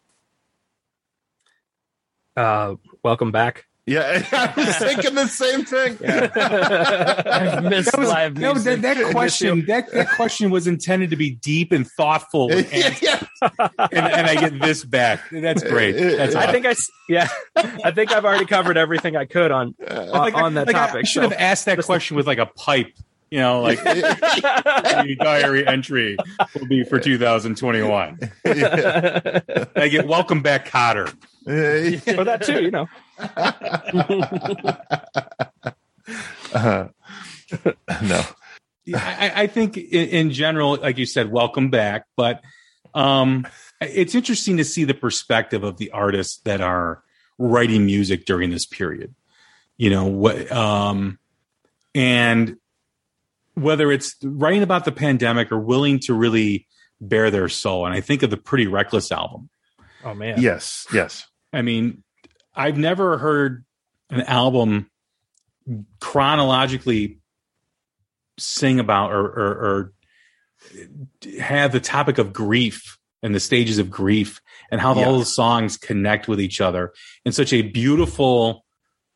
[2.36, 3.66] Uh, welcome back.
[3.88, 5.94] Yeah, I was thinking the same thing.
[6.04, 11.10] i've missed That was- live that, was- that, that question that, that question was intended
[11.12, 12.68] to be deep and thoughtful and,
[13.02, 13.24] yeah.
[13.42, 15.22] and, and I get this back.
[15.32, 15.94] That's great.
[15.94, 16.52] That's I awesome.
[16.52, 20.34] think I, s- yeah, I think I've already covered everything I could on on, Like,
[20.36, 21.00] on that like, I- topic.
[21.06, 22.92] I should so- have asked that question with like a pipe.
[23.30, 26.18] You know, like the diary entry
[26.58, 28.20] will be for 2021.
[28.46, 31.14] I get welcome back, Kotter.
[32.18, 32.88] or that too, you know.
[36.54, 36.88] Uh,
[38.02, 38.24] no.
[38.96, 42.06] I, I think in, in general, like you said, welcome back.
[42.16, 42.42] But
[42.94, 43.46] um,
[43.82, 47.04] it's interesting to see the perspective of the artists that are
[47.38, 49.14] writing music during this period.
[49.78, 50.52] You know what?
[50.52, 51.20] Um,
[51.94, 52.58] and
[53.58, 56.68] whether it's writing about the pandemic or willing to really
[57.02, 57.86] bare their soul.
[57.88, 59.50] And I think of the Pretty Reckless album.
[60.04, 60.86] Oh man, Yes.
[60.94, 61.26] Yes.
[61.52, 62.04] I mean,
[62.56, 63.66] I've never heard
[64.12, 64.92] an album
[66.00, 67.20] chronologically
[68.38, 69.94] sing about or, or, or
[71.40, 74.40] have the topic of grief and the stages of grief
[74.72, 75.08] and how Yeah.
[75.08, 76.94] all the songs connect with each other
[77.26, 78.66] in such a beautiful,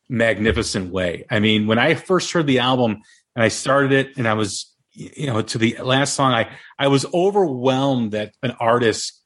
[0.08, 1.24] magnificent way.
[1.30, 3.02] I mean, when I first heard the album
[3.36, 6.88] and I started it and I was, you know, to the last song, I, I
[6.88, 9.18] was overwhelmed that an artist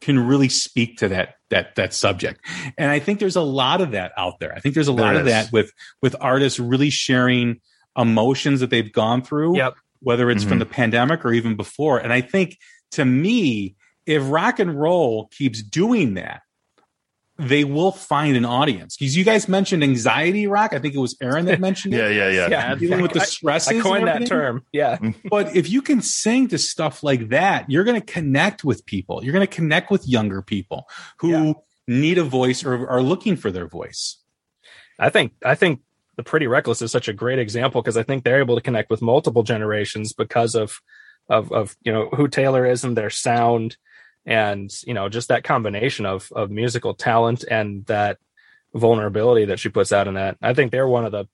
[0.00, 2.38] can really speak to that that that subject
[2.76, 5.12] and i think there's a lot of that out there i think there's a lot
[5.14, 5.32] There of is.
[5.32, 5.72] that with
[6.02, 7.60] with artists really sharing
[7.96, 9.74] emotions that they've gone through Yep.
[10.00, 10.60] whether it's from Mhm.
[10.60, 12.58] the pandemic or even before and i think
[12.92, 13.74] to me
[14.04, 16.42] if rock and roll keeps doing that
[17.38, 21.16] they will find an audience because you guys mentioned anxiety rock i think it was
[21.20, 22.08] aaron that mentioned it Yeah.
[22.08, 22.28] Yeah.
[22.30, 22.48] Yeah.
[22.48, 24.62] Yeah, dealing with the I- stresses I and coined that term.
[24.72, 25.28] Yeah, mm-hmm.
[25.28, 29.22] But if you can sing to stuff like that, you're going to connect with people.
[29.22, 30.88] You're going to connect with younger people
[31.18, 31.52] who Yeah.
[31.86, 34.16] need a voice or are looking for their voice.
[34.98, 35.80] I think I think
[36.16, 38.88] the Pretty Reckless is such a great example because I think they're able to connect
[38.90, 40.80] with multiple generations because of
[41.28, 43.76] of of you know who Taylor is and their sound
[44.26, 48.18] and you know just that combination of of musical talent and that
[48.74, 50.36] vulnerability that she puts out in that.
[50.42, 51.26] I think they're one of the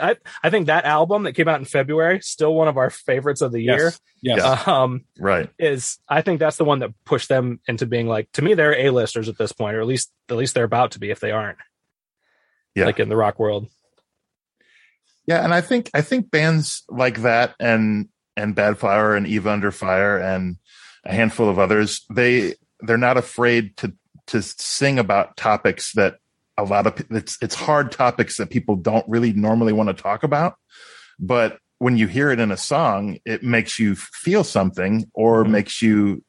[0.00, 3.40] I, I think that album that came out in February still one of our favorites
[3.40, 3.92] of the year.
[4.22, 4.38] Yes.
[4.38, 4.68] Yes.
[4.68, 5.50] Um, Right.
[5.58, 8.78] is I think that's the one that pushed them into being like to me they're
[8.78, 11.32] A-listers at this point, or at least at least they're about to be if they
[11.32, 11.58] aren't.
[12.74, 12.86] Yeah.
[12.86, 13.68] Like in the rock world.
[15.26, 19.70] Yeah, and I think I think bands like that and and Badflower and Eva Under
[19.70, 20.56] Fire and
[21.04, 23.92] a handful of others, they they're not afraid to
[24.28, 26.16] to sing about topics that
[26.56, 30.22] a lot of it's it's hard topics that people don't really normally want to talk
[30.22, 30.54] about,
[31.18, 35.50] but when you hear it in a song, it makes you feel something or Mhm.
[35.50, 36.24] makes you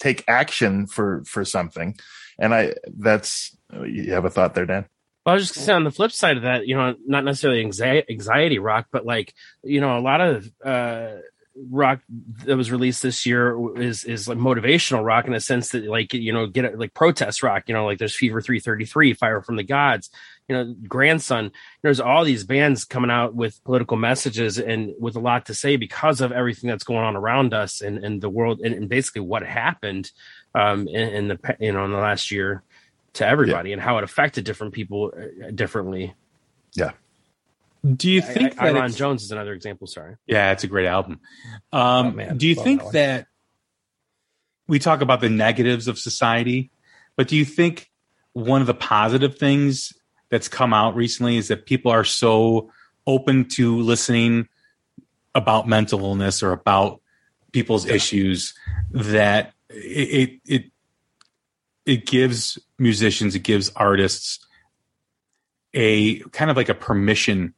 [0.00, 1.96] take action for for something.
[2.38, 3.56] And I that's
[3.86, 4.86] you have a thought there, Dan?
[5.24, 7.24] Well, I was just gonna say on the flip side of that, you know, not
[7.24, 9.32] necessarily anxiety, anxiety rock, but like,
[9.62, 11.16] you know, a lot of uh,
[11.70, 12.00] rock
[12.44, 16.12] that was released this year is is like motivational rock in the sense that like
[16.12, 19.56] you know get it like protest rock you know like there's fever 333 fire from
[19.56, 20.10] the gods
[20.48, 21.52] you know grandson.
[21.82, 25.76] There's all these bands coming out with political messages and with a lot to say
[25.76, 29.22] because of everything that's going on around us and, and the world and, and basically
[29.22, 30.10] what happened
[30.54, 32.62] um in, in the you know in the last year
[33.14, 36.14] to everybody and how it affected different people uh, differently.
[36.74, 36.92] Yeah.
[37.96, 40.64] Do you I- think I, that Ron it's- Jones is another example sorry Yeah, it's
[40.64, 41.20] a great album.
[41.72, 42.36] Um, Oh, man.
[42.38, 43.26] do you Love think that that
[44.66, 46.70] we talk about the negatives of society,
[47.16, 47.90] but do you think
[48.32, 49.92] one of the positive things
[50.30, 52.70] that's come out recently is that people are so
[53.06, 54.48] open to listening
[55.34, 57.02] about mental illness or about
[57.52, 58.54] people's issues
[58.90, 60.64] that it, it it
[61.84, 64.38] it gives musicians, it gives artists
[65.74, 67.52] a kind of like a permission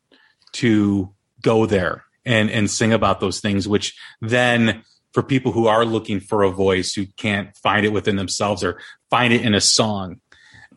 [0.57, 1.13] to
[1.43, 6.21] go there and and sing about those things which then for people who are looking
[6.21, 8.81] for a voice who can't find it within themselves or
[9.11, 10.21] find it in a song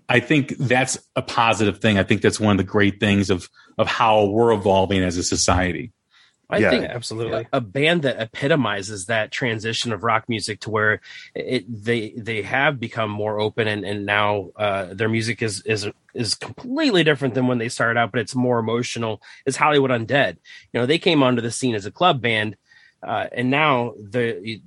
[0.08, 2.00] i think that's a positive thing.
[2.00, 5.24] I think that's one of the great things of of how we're evolving as a
[5.24, 5.92] society
[6.50, 7.48] I Yeah, think absolutely.
[7.54, 11.00] a band that epitomizes that transition of rock music to where
[11.36, 15.88] it they they have become more open and and now uh, their music is is
[16.16, 19.22] is completely different than when they started out, but it's more emotional.
[19.46, 20.38] Is Hollywood Undead?
[20.74, 22.56] You know, they came onto the scene as a club band.
[23.02, 24.62] Uh, and now they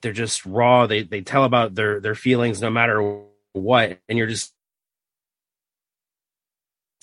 [0.00, 0.86] they're just raw.
[0.86, 3.20] They they tell about their their feelings no matter
[3.52, 4.54] what, and you're just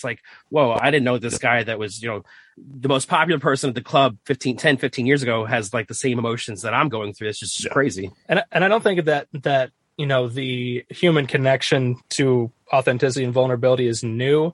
[0.02, 0.20] it's like
[0.50, 2.24] whoa i didn't know this guy that was you know
[2.58, 5.94] the most popular person at the club 15 10 15 years ago has like the
[5.94, 7.72] same emotions that i'm going through it's just Yeah.
[7.72, 13.24] crazy and and I don't think that that you know the human connection to authenticity
[13.26, 14.54] and vulnerability is new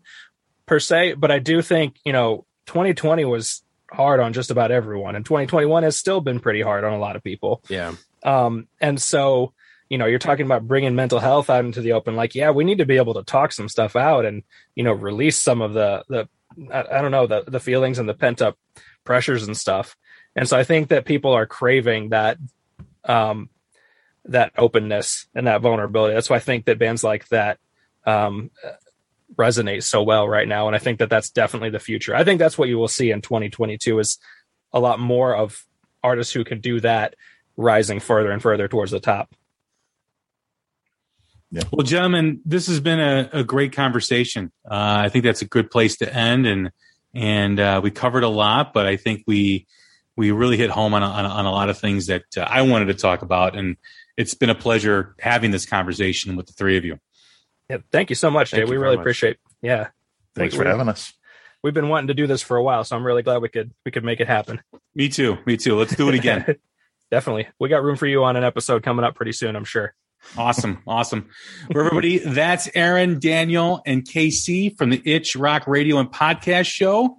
[0.65, 5.15] per se, but I do think you know 2020 was hard on just about everyone,
[5.15, 7.61] and 2021 has still been pretty hard on a lot of people.
[7.69, 7.93] yeah
[8.23, 9.53] Um, and so
[9.89, 12.15] you know you're talking about bringing mental health out into the open.
[12.15, 14.43] Like, yeah, we need to be able to talk some stuff out and
[14.75, 16.29] you know release some of the the
[16.71, 18.57] I, I don't know the the feelings and the pent up
[19.03, 19.95] pressures and stuff.
[20.35, 22.37] And so I think that people are craving that
[23.05, 23.49] um
[24.27, 26.13] that openness and that vulnerability.
[26.13, 27.59] That's why I think that bands like that
[28.05, 28.51] um,
[29.35, 32.15] resonate so well right now, and I think that that's definitely the future.
[32.15, 34.17] I think that's what you will see in 2022 is
[34.71, 35.65] a lot more of
[36.03, 37.15] artists who can do that
[37.55, 39.33] rising further and further towards the top.
[41.71, 44.51] Well, gentlemen, this has been a, a great conversation.
[44.69, 46.71] Uh, I think that's a good place to end, and
[47.13, 49.65] and uh, we covered a lot, but I think we
[50.17, 52.41] we really hit home on a, on a, on a lot of things that uh,
[52.41, 53.77] I wanted to talk about, and
[54.17, 56.99] it's been a pleasure having this conversation with the three of you.
[57.69, 58.65] Yeah, thank you so much, Jay.
[58.65, 59.03] We really much.
[59.03, 59.37] appreciate.
[59.61, 59.89] Yeah,
[60.35, 61.13] Thanks We- for having us.
[61.63, 63.71] we've been wanting to do this for a while, so I'm really glad we could
[63.85, 64.61] we could make it happen.
[64.95, 65.37] Me too.
[65.45, 65.75] Me too.
[65.77, 66.57] Let's do it again.
[67.11, 69.55] Definitely, we got room for you on an episode coming up pretty soon.
[69.55, 69.95] I'm sure.
[70.37, 70.81] Awesome.
[70.87, 71.29] Awesome.
[71.71, 77.03] For everybody, that's Aaron, Daniel, and KC from the Itch Rock Radio and Podcast Show.
[77.03, 77.17] You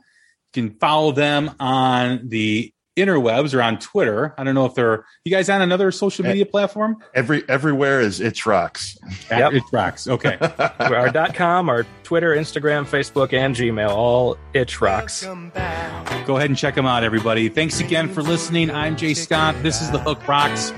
[0.52, 4.34] can follow them on the interwebs or on Twitter.
[4.36, 7.02] I don't know if they're you guys on another social eh, media platform.
[7.14, 8.98] Every everywhere is Itch Rocks.
[9.30, 9.52] Yep.
[9.54, 10.06] Itch Rocks.
[10.06, 10.36] Okay.
[10.78, 15.24] our dot com, our Twitter, Instagram, Facebook, and Gmail, all itch rocks.
[15.24, 17.48] Go ahead and check them out, everybody.
[17.48, 18.70] Thanks again for listening.
[18.70, 19.62] I'm Jay Scott.
[19.62, 20.70] This is the Hook Rocks,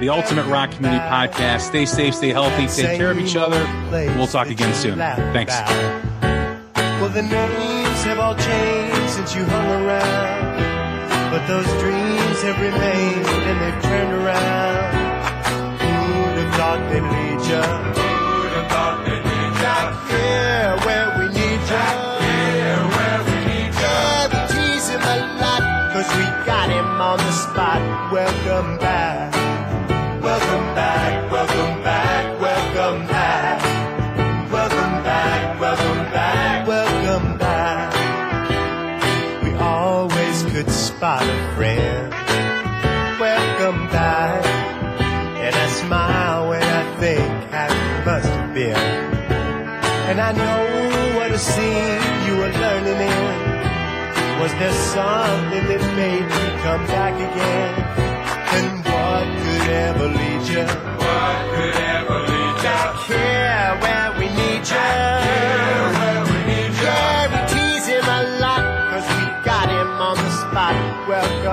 [0.00, 1.60] the ultimate rock community podcast.
[1.60, 3.62] Stay safe, stay healthy, take care of each other.
[4.16, 4.98] We'll talk again soon.
[4.98, 5.54] Thanks.
[7.00, 10.67] Well, the names have all changed since you hung around.
[11.30, 14.94] But those dreams have remained and they've turned around.
[15.78, 17.62] Who'd have thought they'd lead ya?
[17.92, 19.74] Who'd have thought they'd lead ya?
[19.76, 21.84] Back here where we need ya.
[21.84, 23.80] Back here where we need ya.
[23.84, 27.80] Yeah, we tease him a lot, cause we got him on the spot.
[28.10, 29.27] Welcome back.
[40.64, 42.10] Could spot a friend.
[43.20, 44.44] Welcome back.
[45.44, 48.76] And I smile when I think how it must have been.
[50.10, 54.40] And I know what a scene you were learning in.
[54.40, 57.72] Was there something that made you come back again?
[58.56, 60.66] And what could ever lead you?
[61.04, 62.68] What could ever lead you?
[62.68, 65.97] Back here where we need you.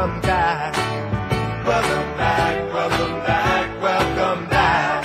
[0.05, 0.75] Welcome back.
[1.65, 5.03] Welcome back, welcome back, welcome back.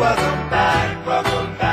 [0.00, 1.70] Welcome back, welcome back.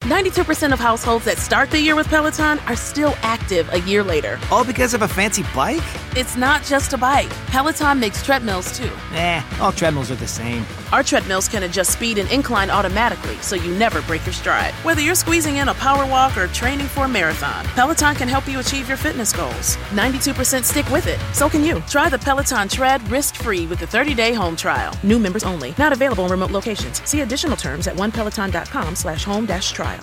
[0.00, 4.40] 90% of households that start the year with Peloton are still active a year later.
[4.50, 5.82] All because of a fancy bike?
[6.14, 7.30] It's not just a bike.
[7.46, 8.90] Peloton makes treadmills too.
[9.14, 10.66] Eh, all treadmills are the same.
[10.92, 14.74] Our treadmills can adjust speed and incline automatically so you never break your stride.
[14.84, 18.46] Whether you're squeezing in a power walk or training for a marathon, Peloton can help
[18.46, 19.76] you achieve your fitness goals.
[19.92, 21.18] 92% stick with it.
[21.32, 21.80] So can you.
[21.88, 24.94] Try the Peloton Tread risk-free with the 30-day home trial.
[25.02, 25.74] New members only.
[25.78, 27.00] Not available in remote locations.
[27.08, 30.02] See additional terms at onepeloton.com slash home dash trial.